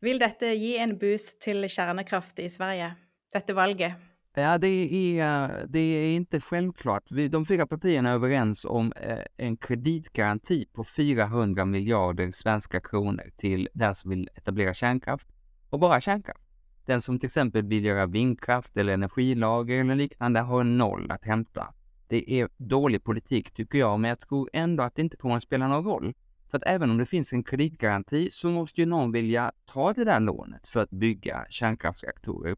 Vill 0.00 0.18
detta 0.18 0.46
ge 0.46 0.78
en 0.78 0.98
boost 0.98 1.40
till 1.40 1.68
kärnkraft 1.68 2.38
i 2.38 2.50
Sverige, 2.50 2.94
detta 3.32 3.54
valget? 3.54 3.92
Ja, 4.34 4.58
det 4.58 5.18
är, 5.20 5.66
det 5.68 5.78
är 5.78 6.16
inte 6.16 6.40
självklart. 6.40 7.02
De 7.30 7.46
fyra 7.46 7.66
partierna 7.66 8.10
är 8.10 8.14
överens 8.14 8.64
om 8.64 8.92
eh, 8.92 9.18
en 9.36 9.56
kreditgaranti 9.56 10.66
på 10.72 10.84
400 10.84 11.64
miljarder 11.64 12.30
svenska 12.30 12.80
kronor 12.80 13.30
till 13.36 13.68
den 13.72 13.94
som 13.94 14.10
vill 14.10 14.30
etablera 14.34 14.74
kärnkraft 14.74 15.28
och 15.70 15.80
bara 15.80 16.00
kärnkraft. 16.00 16.40
Den 16.86 17.02
som 17.02 17.18
till 17.18 17.26
exempel 17.26 17.62
vill 17.62 17.84
göra 17.84 18.06
vindkraft 18.06 18.76
eller 18.76 18.92
energilager 18.92 19.80
eller 19.80 19.94
liknande 19.94 20.40
har 20.40 20.64
noll 20.64 21.10
att 21.10 21.24
hämta. 21.24 21.74
Det 22.08 22.32
är 22.32 22.48
dålig 22.56 23.04
politik 23.04 23.50
tycker 23.50 23.78
jag, 23.78 24.00
men 24.00 24.08
jag 24.08 24.18
tror 24.18 24.50
ändå 24.52 24.82
att 24.82 24.94
det 24.94 25.02
inte 25.02 25.16
kommer 25.16 25.36
att 25.36 25.42
spela 25.42 25.68
någon 25.68 25.84
roll. 25.84 26.14
För 26.50 26.58
att 26.58 26.64
även 26.66 26.90
om 26.90 26.98
det 26.98 27.06
finns 27.06 27.32
en 27.32 27.44
kreditgaranti 27.44 28.28
så 28.30 28.50
måste 28.50 28.80
ju 28.80 28.86
någon 28.86 29.12
vilja 29.12 29.52
ta 29.66 29.92
det 29.92 30.04
där 30.04 30.20
lånet 30.20 30.68
för 30.68 30.82
att 30.82 30.90
bygga 30.90 31.46
kärnkraftsreaktorer. 31.50 32.56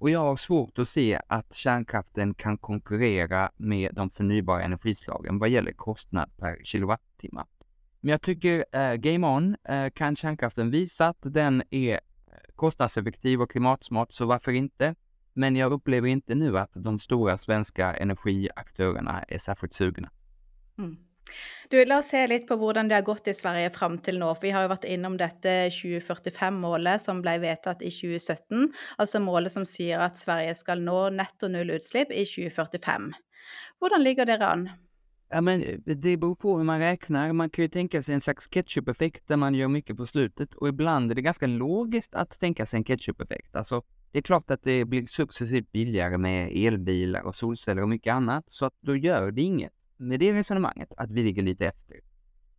Och 0.00 0.10
jag 0.10 0.20
har 0.20 0.36
svårt 0.36 0.78
att 0.78 0.88
se 0.88 1.20
att 1.26 1.54
kärnkraften 1.54 2.34
kan 2.34 2.58
konkurrera 2.58 3.50
med 3.56 3.94
de 3.94 4.10
förnybara 4.10 4.62
energislagen 4.62 5.38
vad 5.38 5.48
gäller 5.48 5.72
kostnad 5.72 6.36
per 6.36 6.64
kilowattimme. 6.64 7.44
Men 8.00 8.10
jag 8.10 8.22
tycker 8.22 8.64
eh, 8.72 8.94
Game 8.94 9.26
On 9.26 9.56
eh, 9.64 9.90
kan 9.90 10.16
kärnkraften 10.16 10.70
visa 10.70 11.08
att 11.08 11.18
den 11.20 11.62
är 11.70 11.92
eh, 11.92 12.00
kostnadseffektiv 12.54 13.42
och 13.42 13.50
klimatsmart, 13.50 14.12
så 14.12 14.26
varför 14.26 14.52
inte? 14.52 14.94
Men 15.32 15.56
jag 15.56 15.72
upplever 15.72 16.08
inte 16.08 16.34
nu 16.34 16.58
att 16.58 16.72
de 16.74 16.98
stora 16.98 17.38
svenska 17.38 17.94
energiaktörerna 17.94 19.22
är 19.22 19.38
särskilt 19.38 19.72
sugna. 19.72 20.10
Mm. 20.78 20.96
Du, 21.70 21.78
la 21.86 22.00
oss 22.00 22.08
se 22.10 22.24
litt 22.26 22.48
på 22.48 22.56
hvordan 22.58 22.88
det 22.90 22.96
har 22.96 23.06
gått 23.06 23.28
i 23.30 23.34
Sverige 23.36 23.70
fram 23.70 24.00
til 24.02 24.18
nå. 24.18 24.32
For 24.34 24.48
vi 24.48 24.50
har 24.56 24.64
jo 24.64 24.72
vært 24.72 24.88
innom 24.90 25.14
dette 25.20 25.52
2045-målet 25.76 27.04
som 27.04 27.20
ble 27.22 27.36
vedtatt 27.44 27.84
i 27.86 27.92
2017. 27.94 28.72
Altså 28.98 29.22
målet 29.22 29.54
som 29.54 29.66
sier 29.68 30.02
at 30.02 30.18
Sverige 30.18 30.56
skal 30.58 30.82
nå 30.82 30.98
netto 31.14 31.50
null 31.52 31.70
utslipp 31.76 32.10
i 32.10 32.24
2045. 32.26 33.12
Hvordan 33.78 34.02
ligger 34.02 34.26
dere 34.26 34.48
an? 34.50 34.70
Ja, 35.30 35.40
men 35.40 35.62
eh, 35.62 35.78
det 35.84 36.16
beror 36.16 36.34
på 36.34 36.56
hur 36.58 36.64
man 36.64 36.80
räknar. 36.80 37.32
Man 37.32 37.50
kan 37.50 37.62
ju 37.62 37.68
tänka 37.68 38.02
sig 38.02 38.14
en 38.14 38.20
slags 38.20 38.48
ketchup-effekt 38.48 39.28
där 39.28 39.36
man 39.36 39.54
gör 39.54 39.68
mycket 39.68 39.96
på 39.96 40.06
slutet 40.06 40.54
och 40.54 40.68
ibland 40.68 41.10
är 41.10 41.14
det 41.14 41.22
ganska 41.22 41.46
logiskt 41.46 42.14
att 42.14 42.40
tänka 42.40 42.66
sig 42.66 42.76
en 42.76 42.84
ketchup-effekt. 42.84 43.56
Alltså, 43.56 43.82
det 44.12 44.18
är 44.18 44.22
klart 44.22 44.50
att 44.50 44.62
det 44.62 44.84
blir 44.84 45.06
successivt 45.06 45.72
billigare 45.72 46.18
med 46.18 46.52
elbilar 46.66 47.22
och 47.22 47.36
solceller 47.36 47.82
och 47.82 47.88
mycket 47.88 48.12
annat, 48.12 48.50
så 48.50 48.66
att 48.66 48.74
då 48.80 48.96
gör 48.96 49.30
det 49.30 49.42
inget 49.42 49.72
med 50.00 50.20
det 50.20 50.32
resonemanget 50.32 50.92
att 50.96 51.10
vi 51.10 51.22
ligger 51.22 51.42
lite 51.42 51.66
efter. 51.66 51.96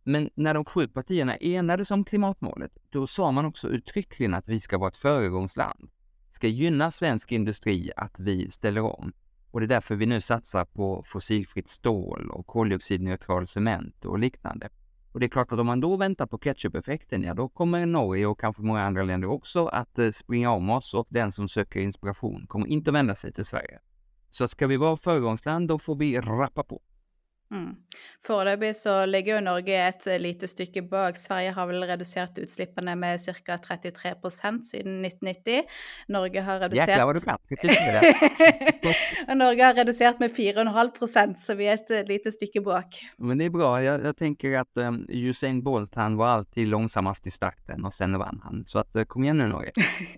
Men 0.04 0.30
när 0.34 0.54
de 0.54 0.64
sju 0.64 0.88
partierna 0.88 1.36
enades 1.36 1.90
om 1.90 2.04
klimatmålet, 2.04 2.72
då 2.90 3.06
sa 3.06 3.32
man 3.32 3.44
också 3.44 3.68
uttryckligen 3.68 4.34
att 4.34 4.48
vi 4.48 4.60
ska 4.60 4.78
vara 4.78 4.88
ett 4.88 4.96
föregångsland. 4.96 5.90
Ska 6.30 6.46
gynna 6.46 6.90
svensk 6.90 7.32
industri 7.32 7.90
att 7.96 8.20
vi 8.20 8.50
ställer 8.50 8.80
om. 8.80 9.12
Och 9.50 9.60
det 9.60 9.66
är 9.66 9.68
därför 9.68 9.96
vi 9.96 10.06
nu 10.06 10.20
satsar 10.20 10.64
på 10.64 11.02
fossilfritt 11.06 11.68
stål 11.68 12.30
och 12.30 12.46
koldioxidneutral 12.46 13.46
cement 13.46 14.04
och 14.04 14.18
liknande. 14.18 14.68
Och 15.12 15.20
det 15.20 15.26
är 15.26 15.28
klart 15.28 15.52
att 15.52 15.58
om 15.58 15.66
man 15.66 15.80
då 15.80 15.96
väntar 15.96 16.26
på 16.26 16.38
ketchup-effekten, 16.38 17.22
ja 17.22 17.34
då 17.34 17.48
kommer 17.48 17.86
Norge 17.86 18.26
och 18.26 18.40
kanske 18.40 18.62
många 18.62 18.82
andra 18.82 19.02
länder 19.02 19.28
också 19.28 19.66
att 19.66 19.98
eh, 19.98 20.10
springa 20.10 20.50
om 20.50 20.70
oss 20.70 20.94
och 20.94 21.06
den 21.10 21.32
som 21.32 21.48
söker 21.48 21.80
inspiration 21.80 22.46
kommer 22.46 22.66
inte 22.66 22.90
vända 22.90 23.14
sig 23.14 23.32
till 23.32 23.44
Sverige. 23.44 23.78
Så 24.30 24.48
ska 24.48 24.66
vi 24.66 24.76
vara 24.76 24.96
föregångsland, 24.96 25.68
då 25.68 25.78
får 25.78 25.96
vi 25.96 26.20
rappa 26.20 26.62
på. 26.62 26.82
Mm. 27.52 27.76
Foreløpig 28.22 28.70
så 28.78 29.02
ligger 29.06 29.34
jo 29.36 29.40
Norge 29.44 29.76
et 29.90 30.06
eh, 30.06 30.20
lite 30.22 30.48
stykke 30.48 30.82
bak. 30.88 31.18
Sverige 31.18 31.52
har 31.56 31.66
vel 31.68 31.84
redusert 31.88 32.38
utslippene 32.38 32.94
med 32.96 33.20
ca. 33.20 33.58
33 33.58 34.14
siden 34.62 35.04
1990. 35.04 35.62
Norge 36.08 36.40
har 36.46 36.60
redusert 36.62 36.88
Jäklar 36.88 37.06
vad 37.06 37.16
du 37.16 37.20
kan! 37.20 37.38
Norge 39.38 39.64
har 39.64 39.74
redusert 39.74 40.18
med 40.20 40.30
4,5% 40.30 41.34
så 41.38 41.54
vi 41.54 41.66
är 41.66 41.74
ett 41.74 41.90
eh, 41.90 42.04
litet 42.04 42.32
stycke 42.32 42.60
bak. 42.60 43.02
Men 43.18 43.38
det 43.38 43.44
är 43.44 43.50
bra. 43.50 43.82
Jag, 43.82 44.04
jag 44.04 44.16
tänker 44.16 44.58
att 44.58 44.76
um, 44.76 45.06
Usain 45.08 45.62
Bolt, 45.62 45.94
han 45.94 46.16
var 46.16 46.28
alltid 46.28 46.68
långsammast 46.68 47.26
i 47.26 47.30
starten 47.30 47.84
och 47.84 47.94
sen 47.94 48.18
vann 48.18 48.40
han. 48.44 48.64
Så 48.66 48.78
uh, 48.78 49.04
kom 49.04 49.24
igen 49.24 49.38
nu 49.38 49.48
Norge. 49.48 49.72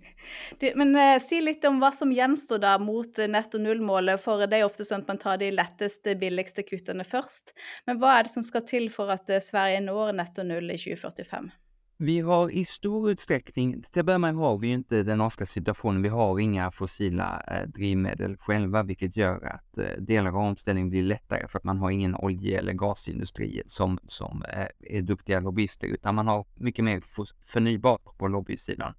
du, 0.60 0.72
men 0.76 0.96
uh, 0.96 1.20
si 1.20 1.40
lite 1.40 1.68
om 1.68 1.80
vad 1.80 1.94
som 1.94 2.12
gjenstår 2.12 2.58
da 2.58 2.78
mot 2.78 3.16
netto 3.16 3.58
null-målet, 3.58 4.24
for 4.24 4.46
det 4.46 4.56
är 4.56 4.64
ofta 4.64 4.84
så 4.84 4.94
att 4.94 5.08
man 5.08 5.18
tar 5.18 5.36
de 5.36 5.50
lättaste, 5.50 6.14
billigaste 6.14 6.62
kuttene 6.62 7.04
först 7.04 7.23
först. 7.24 7.54
Men 7.84 7.98
vad 7.98 8.10
är 8.10 8.22
det 8.22 8.28
som 8.28 8.42
ska 8.42 8.60
till 8.60 8.90
för 8.90 9.08
att 9.10 9.30
eh, 9.30 9.40
Sverige 9.40 9.80
når 9.80 10.12
netto 10.12 10.42
noll 10.42 10.70
i 10.70 10.78
2045? 10.78 11.50
Vi 11.96 12.20
har 12.20 12.50
i 12.50 12.64
stor 12.64 13.10
utsträckning, 13.10 13.82
till 13.82 14.00
att 14.00 14.06
börja 14.06 14.18
med 14.18 14.34
har 14.34 14.58
vi 14.58 14.68
inte 14.68 15.02
den 15.02 15.18
norska 15.18 15.46
situationen, 15.46 16.02
vi 16.02 16.08
har 16.08 16.38
inga 16.38 16.70
fossila 16.70 17.42
eh, 17.48 17.68
drivmedel 17.68 18.36
själva, 18.36 18.82
vilket 18.82 19.16
gör 19.16 19.44
att 19.46 19.78
eh, 19.78 19.84
delar 19.98 20.30
av 20.30 20.36
omställningen 20.36 20.90
blir 20.90 21.02
lättare 21.02 21.48
för 21.48 21.58
att 21.58 21.64
man 21.64 21.78
har 21.78 21.90
ingen 21.90 22.14
olje 22.14 22.58
eller 22.58 22.72
gasindustri 22.72 23.62
som, 23.66 23.98
som 24.06 24.42
eh, 24.42 24.96
är 24.96 25.02
duktiga 25.02 25.40
lobbyister, 25.40 25.86
utan 25.86 26.14
man 26.14 26.26
har 26.26 26.46
mycket 26.54 26.84
mer 26.84 27.02
förnybart 27.44 28.18
på 28.18 28.28
lobbysidan. 28.28 28.94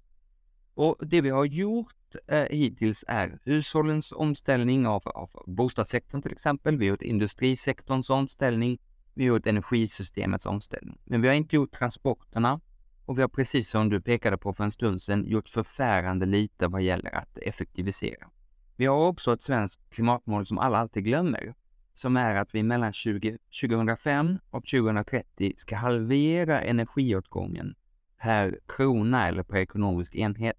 Och 0.76 0.96
det 1.00 1.20
vi 1.20 1.30
har 1.30 1.44
gjort 1.44 2.16
eh, 2.28 2.44
hittills 2.50 3.04
är 3.08 3.38
hushållens 3.44 4.12
omställning 4.12 4.86
av, 4.86 5.08
av 5.08 5.30
bostadssektorn 5.46 6.22
till 6.22 6.32
exempel. 6.32 6.76
Vi 6.76 6.86
har 6.86 6.90
gjort 6.90 7.02
industrisektorns 7.02 8.10
omställning. 8.10 8.78
Vi 9.14 9.26
har 9.26 9.36
gjort 9.36 9.46
energisystemets 9.46 10.46
omställning. 10.46 10.98
Men 11.04 11.22
vi 11.22 11.28
har 11.28 11.34
inte 11.34 11.56
gjort 11.56 11.72
transporterna 11.72 12.60
och 13.04 13.18
vi 13.18 13.22
har 13.22 13.28
precis 13.28 13.70
som 13.70 13.88
du 13.88 14.00
pekade 14.00 14.38
på 14.38 14.52
för 14.52 14.64
en 14.64 14.72
stund 14.72 15.02
sedan 15.02 15.24
gjort 15.24 15.48
förfärande 15.48 16.26
lite 16.26 16.68
vad 16.68 16.82
gäller 16.82 17.14
att 17.14 17.38
effektivisera. 17.38 18.30
Vi 18.76 18.86
har 18.86 19.08
också 19.08 19.32
ett 19.32 19.42
svenskt 19.42 19.90
klimatmål 19.90 20.46
som 20.46 20.58
alla 20.58 20.78
alltid 20.78 21.04
glömmer, 21.04 21.54
som 21.92 22.16
är 22.16 22.34
att 22.34 22.54
vi 22.54 22.62
mellan 22.62 22.92
20, 22.92 23.38
2005 23.62 24.38
och 24.50 24.66
2030 24.66 25.52
ska 25.56 25.76
halvera 25.76 26.60
energiåtgången 26.60 27.74
per 28.18 28.58
krona 28.66 29.28
eller 29.28 29.42
per 29.42 29.56
ekonomisk 29.56 30.14
enhet. 30.14 30.56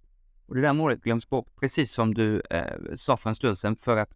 Och 0.47 0.55
det 0.55 0.61
där 0.61 0.73
målet 0.73 1.01
glöms 1.01 1.29
bort, 1.29 1.55
precis 1.59 1.93
som 1.93 2.13
du 2.13 2.41
eh, 2.49 2.95
sa 2.95 3.17
för 3.17 3.29
en 3.29 3.35
stund 3.35 3.57
sedan, 3.57 3.75
för 3.75 3.97
att 3.97 4.09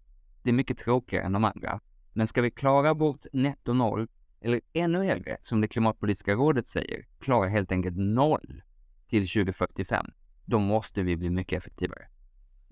det 0.44 0.50
är 0.50 0.54
mycket 0.54 0.78
tråkigare 0.78 1.26
än 1.26 1.32
de 1.32 1.44
andra. 1.44 1.80
Men 2.14 2.28
ska 2.28 2.42
vi 2.42 2.52
klara 2.52 2.94
vårt 2.94 3.26
netto 3.34 3.74
noll, 3.74 4.08
eller 4.42 4.62
ännu 4.74 5.04
hellre, 5.04 5.38
som 5.42 5.62
det 5.62 5.68
klimatpolitiska 5.68 6.34
rådet 6.34 6.68
säger, 6.68 7.06
klara 7.20 7.48
helt 7.48 7.72
enkelt 7.72 7.98
noll 7.98 8.62
till 9.08 9.28
2045, 9.28 10.06
då 10.46 10.60
måste 10.60 11.04
vi 11.04 11.18
bli 11.18 11.30
mycket 11.30 11.58
effektivare. 11.58 12.06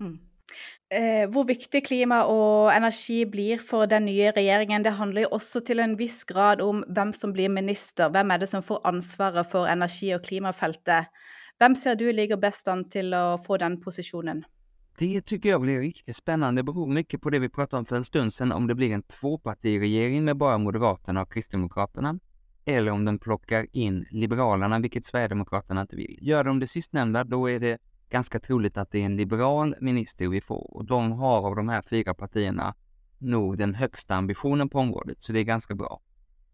Mm. 0.00 0.18
Eh, 0.94 1.30
hvor 1.30 1.44
viktig 1.44 1.86
klima 1.86 2.24
och 2.24 2.72
energi 2.72 3.26
blir 3.26 3.58
för 3.58 3.86
den 3.86 4.04
nya 4.04 4.32
regeringen, 4.32 4.82
det 4.82 4.90
handlar 4.90 5.20
ju 5.20 5.26
också 5.26 5.60
till 5.60 5.78
en 5.78 5.96
viss 5.96 6.24
grad 6.24 6.60
om 6.60 6.84
vem 6.88 7.12
som 7.12 7.32
blir 7.32 7.48
minister. 7.48 8.10
Vem 8.10 8.30
är 8.30 8.38
det 8.38 8.46
som 8.46 8.62
får 8.62 8.86
ansvaret 8.86 9.50
för 9.50 9.66
energi 9.66 10.14
och 10.14 10.24
klimafeltet? 10.24 11.06
Vem 11.60 11.76
ser 11.76 11.94
du 11.94 12.12
ligger 12.12 12.36
bäst 12.36 12.68
an 12.68 12.88
till 12.88 13.14
att 13.14 13.46
få 13.46 13.56
den 13.56 13.80
positionen? 13.80 14.44
Det 14.98 15.20
tycker 15.20 15.48
jag 15.48 15.60
blir 15.60 15.80
riktigt 15.80 16.16
spännande. 16.16 16.58
Det 16.58 16.64
beror 16.64 16.86
mycket 16.86 17.20
på 17.20 17.30
det 17.30 17.38
vi 17.38 17.48
pratade 17.48 17.78
om 17.78 17.84
för 17.84 17.96
en 17.96 18.04
stund 18.04 18.32
sedan, 18.32 18.52
om 18.52 18.66
det 18.66 18.74
blir 18.74 18.94
en 18.94 19.02
tvåpartiregering 19.02 20.24
med 20.24 20.36
bara 20.36 20.58
Moderaterna 20.58 21.22
och 21.22 21.32
Kristdemokraterna, 21.32 22.18
eller 22.64 22.92
om 22.92 23.04
den 23.04 23.18
plockar 23.18 23.66
in 23.72 24.06
Liberalerna, 24.10 24.78
vilket 24.78 25.04
Sverigedemokraterna 25.04 25.80
inte 25.80 25.96
vill. 25.96 26.18
Gör 26.20 26.44
de 26.44 26.60
det 26.60 26.66
sistnämnda, 26.66 27.24
då 27.24 27.50
är 27.50 27.60
det 27.60 27.78
ganska 28.08 28.40
troligt 28.40 28.78
att 28.78 28.90
det 28.90 29.00
är 29.00 29.06
en 29.06 29.16
liberal 29.16 29.74
minister 29.80 30.28
vi 30.28 30.40
får 30.40 30.76
och 30.76 30.84
de 30.84 31.12
har 31.12 31.46
av 31.46 31.56
de 31.56 31.68
här 31.68 31.82
fyra 31.82 32.14
partierna 32.14 32.74
nog 33.18 33.58
den 33.58 33.74
högsta 33.74 34.14
ambitionen 34.14 34.68
på 34.68 34.78
området, 34.78 35.22
så 35.22 35.32
det 35.32 35.40
är 35.40 35.44
ganska 35.44 35.74
bra. 35.74 36.00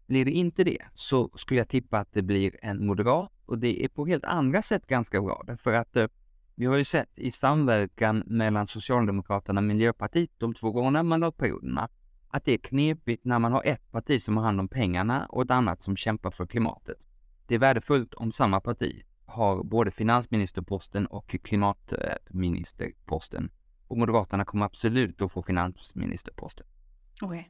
Blir 0.07 0.25
det 0.25 0.31
inte 0.31 0.63
det 0.63 0.81
så 0.93 1.29
skulle 1.35 1.59
jag 1.59 1.69
tippa 1.69 1.99
att 1.99 2.13
det 2.13 2.21
blir 2.21 2.55
en 2.61 2.85
moderat 2.85 3.31
och 3.47 3.59
det 3.59 3.83
är 3.83 3.87
på 3.87 4.05
helt 4.05 4.25
andra 4.25 4.61
sätt 4.61 4.87
ganska 4.87 5.21
bra 5.21 5.43
därför 5.47 5.73
att 5.73 5.95
eh, 5.95 6.07
vi 6.55 6.65
har 6.65 6.77
ju 6.77 6.83
sett 6.83 7.19
i 7.19 7.31
samverkan 7.31 8.23
mellan 8.25 8.67
Socialdemokraterna 8.67 9.59
och 9.59 9.63
Miljöpartiet 9.63 10.31
de 10.37 10.53
två 10.53 10.71
gångna 10.71 11.03
mandatperioderna 11.03 11.89
att 12.29 12.45
det 12.45 12.53
är 12.53 12.57
knepigt 12.57 13.25
när 13.25 13.39
man 13.39 13.53
har 13.53 13.61
ett 13.65 13.91
parti 13.91 14.21
som 14.21 14.37
har 14.37 14.43
hand 14.43 14.59
om 14.59 14.67
pengarna 14.67 15.25
och 15.25 15.41
ett 15.41 15.51
annat 15.51 15.81
som 15.81 15.95
kämpar 15.95 16.31
för 16.31 16.45
klimatet. 16.45 16.97
Det 17.47 17.55
är 17.55 17.59
värdefullt 17.59 18.13
om 18.13 18.31
samma 18.31 18.59
parti 18.59 19.03
har 19.25 19.63
både 19.63 19.91
finansministerposten 19.91 21.05
och 21.05 21.35
klimatministerposten. 21.43 23.51
Och 23.87 23.97
Moderaterna 23.97 24.45
kommer 24.45 24.65
absolut 24.65 25.21
att 25.21 25.31
få 25.31 25.41
finansministerposten. 25.41 26.67
Okay. 27.21 27.43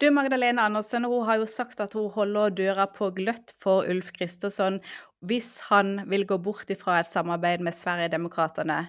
Du, 0.00 0.10
Magdalena 0.10 0.66
Andersen 0.68 1.04
hun 1.04 1.26
har 1.28 1.40
jo 1.42 1.48
sagt 1.50 1.80
at 1.80 1.96
hun 1.98 2.10
holder 2.12 2.54
døra 2.62 2.86
på 2.90 3.10
gløtt 3.16 3.54
for 3.62 3.88
Ulf 3.88 4.12
Kristersson 4.16 4.80
hvis 5.22 5.58
han 5.68 6.00
vil 6.10 6.26
gå 6.26 6.38
bort 6.42 6.70
ifra 6.74 6.98
et 7.00 7.10
samarbeid 7.10 7.62
med 7.62 7.76
Sverigedemokraterna. 7.78 8.88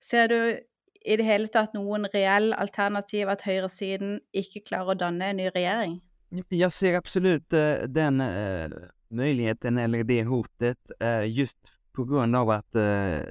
Ser 0.00 0.30
du 0.32 0.38
i 1.04 1.16
det 1.20 1.26
hele 1.28 1.50
tatt 1.52 1.74
noen 1.76 2.08
reell 2.14 2.54
alternativ 2.56 3.28
at 3.28 3.44
høyresiden 3.44 4.18
ikke 4.32 4.64
klarer 4.70 4.94
å 4.94 5.00
danne 5.04 5.30
en 5.30 5.40
ny 5.42 5.50
regjering? 5.52 5.98
Jag 6.48 6.72
ser 6.72 6.96
absolut 6.96 7.52
eh, 7.52 7.84
den 7.88 8.20
eh, 8.20 8.70
möjligheten 9.08 9.78
eller 9.78 10.04
det 10.04 10.24
hotet 10.24 10.96
eh, 11.00 11.28
just 11.28 11.72
på 11.94 12.04
grund 12.04 12.36
av 12.36 12.50
att 12.50 12.72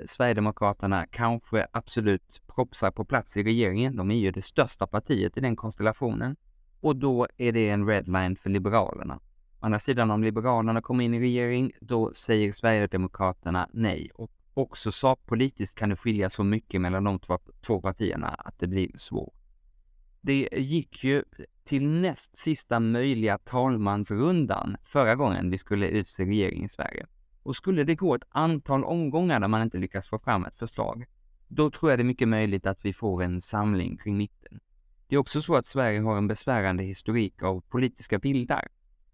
Sverigedemokraterna 0.06 1.06
kanske 1.12 1.68
absolut 1.72 2.42
propsar 2.56 2.92
på 2.92 3.06
plats 3.06 3.38
i 3.38 3.44
regeringen. 3.44 3.96
De 3.96 4.12
är 4.12 4.16
ju 4.16 4.32
det 4.32 4.42
största 4.42 4.88
partiet 4.88 5.38
i 5.38 5.42
den 5.42 5.56
konstellationen 5.56 6.36
och 6.84 6.96
då 6.96 7.28
är 7.38 7.52
det 7.52 7.70
en 7.70 7.88
redline 7.88 8.36
för 8.36 8.50
Liberalerna. 8.50 9.16
Å 9.16 9.66
andra 9.66 9.80
sidan, 9.80 10.12
om 10.12 10.24
Liberalerna 10.24 10.82
kommer 10.82 11.04
in 11.04 11.14
i 11.14 11.20
regering, 11.20 11.72
då 11.82 12.14
säger 12.14 12.52
Sverigedemokraterna 12.52 13.70
nej. 13.74 14.10
Och 14.16 14.32
också 14.54 14.92
sakpolitiskt 14.92 15.80
kan 15.80 15.90
det 15.90 15.96
skilja 15.96 16.30
så 16.30 16.44
mycket 16.44 16.82
mellan 16.82 17.04
de 17.04 17.20
två, 17.20 17.40
två 17.62 17.82
partierna 17.82 18.28
att 18.28 18.60
det 18.60 18.68
blir 18.68 18.92
svårt. 18.96 19.34
Det 20.22 20.50
gick 20.52 21.04
ju 21.04 21.24
till 21.64 21.90
näst 21.90 22.38
sista 22.38 22.80
möjliga 22.80 23.38
talmansrundan 23.38 24.78
förra 24.84 25.16
gången 25.16 25.50
vi 25.50 25.58
skulle 25.58 25.88
utse 25.88 26.26
regering 26.26 26.66
i 26.66 26.70
Sverige. 26.70 27.06
Och 27.44 27.56
skulle 27.56 27.84
det 27.84 27.96
gå 27.96 28.16
ett 28.16 28.28
antal 28.30 28.84
omgångar 28.84 29.40
där 29.40 29.48
man 29.48 29.62
inte 29.62 29.78
lyckas 29.78 30.08
få 30.08 30.20
fram 30.20 30.46
ett 30.46 30.58
förslag, 30.58 31.06
då 31.48 31.72
tror 31.72 31.92
jag 31.92 32.00
det 32.00 32.04
är 32.04 32.06
mycket 32.06 32.28
möjligt 32.28 32.66
att 32.66 32.86
vi 32.86 32.94
får 32.94 33.24
en 33.24 33.42
samling 33.42 33.98
kring 33.98 34.18
mitten. 34.18 34.60
Det 35.14 35.18
är 35.18 35.20
också 35.20 35.42
så 35.42 35.56
att 35.56 35.66
Sverige 35.66 36.00
har 36.00 36.18
en 36.18 36.28
besvärande 36.28 36.84
historik 36.84 37.44
av 37.44 37.62
politiska 37.62 38.20
bildar. 38.20 38.68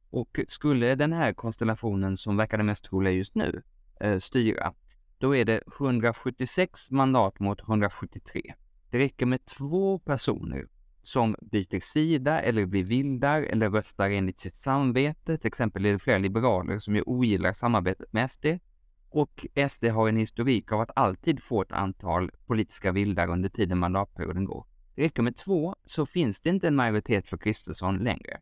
Och 0.09 0.39
skulle 0.47 0.95
den 0.95 1.13
här 1.13 1.33
konstellationen 1.33 2.17
som 2.17 2.37
verkar 2.37 2.57
det 2.57 2.63
mest 2.63 2.83
troliga 2.83 3.13
just 3.13 3.35
nu 3.35 3.63
eh, 3.99 4.17
styra, 4.17 4.73
då 5.17 5.35
är 5.35 5.45
det 5.45 5.61
176 5.79 6.91
mandat 6.91 7.39
mot 7.39 7.61
173. 7.61 8.41
Det 8.89 8.97
räcker 8.97 9.25
med 9.25 9.45
två 9.45 9.99
personer 9.99 10.67
som 11.01 11.35
byter 11.41 11.79
sida 11.79 12.41
eller 12.41 12.65
blir 12.65 12.83
vildar 12.83 13.41
eller 13.41 13.69
röstar 13.69 14.09
enligt 14.09 14.39
sitt 14.39 14.55
samvete. 14.55 15.37
Till 15.37 15.47
exempel 15.47 15.85
är 15.85 15.91
det 15.91 15.99
flera 15.99 16.17
liberaler 16.17 16.77
som 16.77 16.95
ju 16.95 17.01
ogillar 17.01 17.53
samarbetet 17.53 18.13
med 18.13 18.31
SD. 18.31 18.45
Och 19.09 19.45
SD 19.69 19.85
har 19.85 20.09
en 20.09 20.17
historik 20.17 20.71
av 20.71 20.81
att 20.81 20.91
alltid 20.95 21.43
få 21.43 21.61
ett 21.61 21.71
antal 21.71 22.31
politiska 22.45 22.91
vildar 22.91 23.27
under 23.27 23.49
tiden 23.49 23.77
mandatperioden 23.77 24.45
går. 24.45 24.68
Det 24.99 25.05
räcker 25.05 25.21
med 25.21 25.35
två 25.35 25.75
så 25.85 26.05
finns 26.05 26.39
det 26.39 26.49
inte 26.49 26.67
en 26.67 26.75
majoritet 26.75 27.27
för 27.27 27.37
Kristersson 27.37 27.97
längre. 27.97 28.39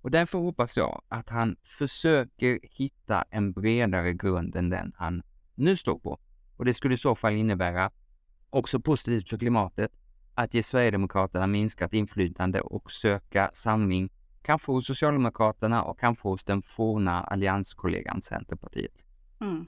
Och 0.00 0.10
därför 0.10 0.38
hoppas 0.38 0.76
jag 0.76 1.02
att 1.08 1.28
han 1.28 1.56
försöker 1.62 2.58
hitta 2.62 3.24
en 3.30 3.52
bredare 3.52 4.12
grund 4.12 4.56
än 4.56 4.70
den 4.70 4.92
han 4.96 5.22
nu 5.54 5.76
står 5.76 5.98
på. 5.98 6.18
Och 6.56 6.64
det 6.64 6.74
skulle 6.74 6.94
i 6.94 6.96
så 6.96 7.14
fall 7.14 7.32
innebära 7.32 7.90
också 8.50 8.80
positivt 8.80 9.28
för 9.28 9.38
klimatet 9.38 9.92
att 10.34 10.54
ge 10.54 10.62
Sverigedemokraterna 10.62 11.46
minskat 11.46 11.94
inflytande 11.94 12.60
och 12.60 12.92
söka 12.92 13.50
samling, 13.52 14.10
kanske 14.42 14.72
hos 14.72 14.86
Socialdemokraterna 14.86 15.82
och 15.82 15.98
kanske 15.98 16.28
hos 16.28 16.44
den 16.44 16.62
forna 16.62 17.20
allianskollegan 17.20 18.22
Centerpartiet. 18.22 19.04
Mm. 19.40 19.66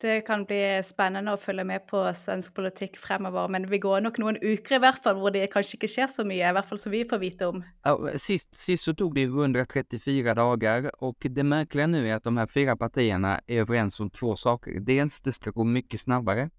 Det 0.00 0.20
kan 0.24 0.46
bli 0.48 0.80
spennende 0.84 1.34
å 1.36 1.38
følge 1.40 1.64
med 1.68 1.82
på 1.90 2.00
svensk 2.16 2.54
politikk 2.56 2.94
fremover, 2.96 3.50
men 3.52 3.66
vi 3.68 3.76
går 3.82 4.00
nok 4.06 4.16
noen 4.22 4.38
uker 4.40 4.78
i 4.78 4.80
hvert 4.80 5.02
fall 5.04 5.18
hvor 5.20 5.34
det 5.34 5.50
kanskje 5.52 5.76
ikke 5.76 5.90
skjer 5.92 6.08
så 6.08 6.24
mye, 6.24 6.40
i 6.40 6.54
hvert 6.56 6.70
fall 6.70 6.80
som 6.80 6.94
vi 6.94 7.02
får 7.04 7.20
vite 7.20 7.48
om. 7.52 7.58
Ja, 7.84 8.14
sist, 8.16 8.48
sist 8.56 8.88
så 8.88 8.94
tog 8.96 9.14
det 9.18 9.26
134 9.28 10.34
dagar 10.34 10.88
och 11.04 11.26
det 11.28 11.44
märkliga 11.44 11.86
nu 11.86 12.08
är 12.08 12.14
att 12.14 12.24
de 12.24 12.36
här 12.36 12.46
fyra 12.46 12.76
partierna 12.76 13.40
är 13.46 13.60
överens 13.60 14.00
om 14.00 14.10
två 14.10 14.36
saker. 14.36 14.80
Dels 14.80 15.20
det 15.20 15.32
ska 15.32 15.50
gå 15.50 15.64
mycket 15.64 16.00
snabbare 16.00 16.50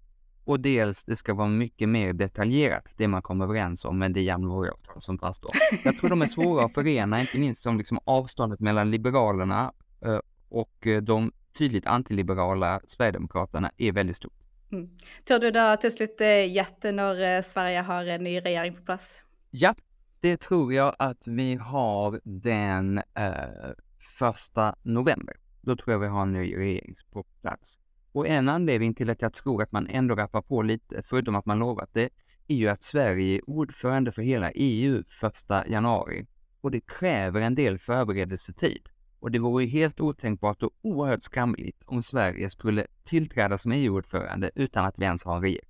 och 0.44 0.60
dels 0.60 1.04
det 1.04 1.16
ska 1.16 1.34
vara 1.34 1.48
mycket 1.48 1.88
mer 1.88 2.12
detaljerat, 2.12 2.94
det 2.96 3.08
man 3.08 3.22
kommer 3.22 3.44
överens 3.44 3.84
om 3.84 3.98
men 3.98 4.12
det 4.12 4.22
januariavtal 4.22 5.00
som 5.00 5.18
faststår. 5.18 5.50
Jag 5.84 5.98
tror 5.98 6.10
de 6.10 6.22
är 6.22 6.26
svåra 6.26 6.64
att 6.64 6.74
förena, 6.74 7.20
inte 7.20 7.38
minst 7.38 7.62
som 7.62 7.78
liksom 7.78 7.98
avståndet 8.04 8.60
mellan 8.60 8.90
Liberalerna 8.90 9.72
eh, 10.04 10.18
och 10.48 10.86
eh, 10.86 11.02
de 11.02 11.32
tydligt 11.52 11.86
antiliberala 11.86 12.80
Sverigedemokraterna 12.84 13.70
är 13.76 13.92
väldigt 13.92 14.16
stort. 14.16 14.38
Mm. 14.72 14.90
Tør 15.24 15.38
du 15.38 15.50
da 15.52 15.76
til 15.76 15.92
slutt 15.92 16.20
eh, 16.24 16.48
gjette 16.48 16.92
når 16.96 17.42
Sverige 17.44 17.82
har 17.84 18.08
en 18.08 18.24
ny 18.24 18.38
regjering 18.40 18.76
på 18.76 18.84
plats? 18.88 19.16
Ja, 19.50 19.74
det 20.20 20.36
tror 20.40 20.72
jag 20.72 20.94
att 20.98 21.26
vi 21.26 21.54
har 21.54 22.20
den 22.24 22.98
eh, 22.98 23.72
första 24.18 24.74
november. 24.82 25.36
Då 25.60 25.76
tror 25.76 25.92
jag 25.92 25.98
vi 25.98 26.06
har 26.06 26.22
en 26.22 26.32
ny 26.32 26.56
regering 26.56 26.94
på 27.12 27.22
plats. 27.22 27.78
Och 28.12 28.28
en 28.28 28.48
anledning 28.48 28.94
till 28.94 29.10
att 29.10 29.22
jag 29.22 29.32
tror 29.32 29.62
att 29.62 29.72
man 29.72 29.86
ändå 29.86 30.14
rappar 30.14 30.42
på 30.42 30.62
lite, 30.62 31.02
förutom 31.04 31.34
att 31.34 31.46
man 31.46 31.58
lovat 31.58 31.90
det, 31.92 32.10
är 32.48 32.54
ju 32.54 32.68
att 32.68 32.82
Sverige 32.82 33.36
är 33.36 33.50
ordförande 33.50 34.12
för 34.12 34.22
hela 34.22 34.50
EU 34.50 35.02
1 35.22 35.68
januari. 35.68 36.26
Och 36.60 36.70
det 36.70 36.80
kräver 36.80 37.40
en 37.40 37.54
del 37.54 37.78
förberedelsetid. 37.78 38.88
Och 39.22 39.30
det 39.30 39.38
vore 39.38 39.64
helt 39.64 40.00
otänkbart 40.00 40.62
och 40.62 40.70
oerhört 40.82 41.22
skamligt 41.22 41.82
om 41.86 42.02
Sverige 42.02 42.50
skulle 42.50 42.86
tillträda 43.04 43.58
som 43.58 43.72
EU-ordförande 43.72 44.50
utan 44.54 44.84
att 44.84 44.98
vi 44.98 45.04
ens 45.04 45.24
har 45.24 45.36
en 45.36 45.42
regering. 45.42 45.68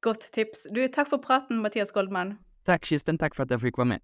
Gott 0.00 0.32
tips. 0.32 0.66
Du, 0.70 0.88
tack 0.88 1.08
för 1.08 1.18
praten, 1.18 1.62
Mattias 1.62 1.92
Goldman. 1.92 2.34
Tack 2.64 2.84
Kirsten, 2.84 3.18
tack 3.18 3.34
för 3.34 3.42
att 3.42 3.50
jag 3.50 3.60
fick 3.60 3.76
vara 3.76 3.84
med. 3.84 4.00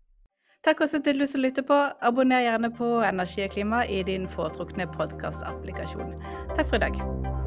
Takk 0.63 0.81
også 0.81 1.01
til 1.01 1.21
du 1.21 1.27
som 1.27 1.41
lytter 1.41 1.63
på. 1.63 1.77
Abonner 2.03 2.41
gjerne 2.45 2.69
på 2.77 2.85
Energi 3.01 3.45
og 3.45 3.51
klima 3.51 3.85
i 3.89 4.03
din 4.03 4.29
foretrukne 4.29 4.87
podkastapplikasjon. 4.93 6.13
Takk 6.57 6.67
for 6.69 6.77
i 6.77 6.85
dag. 6.85 7.40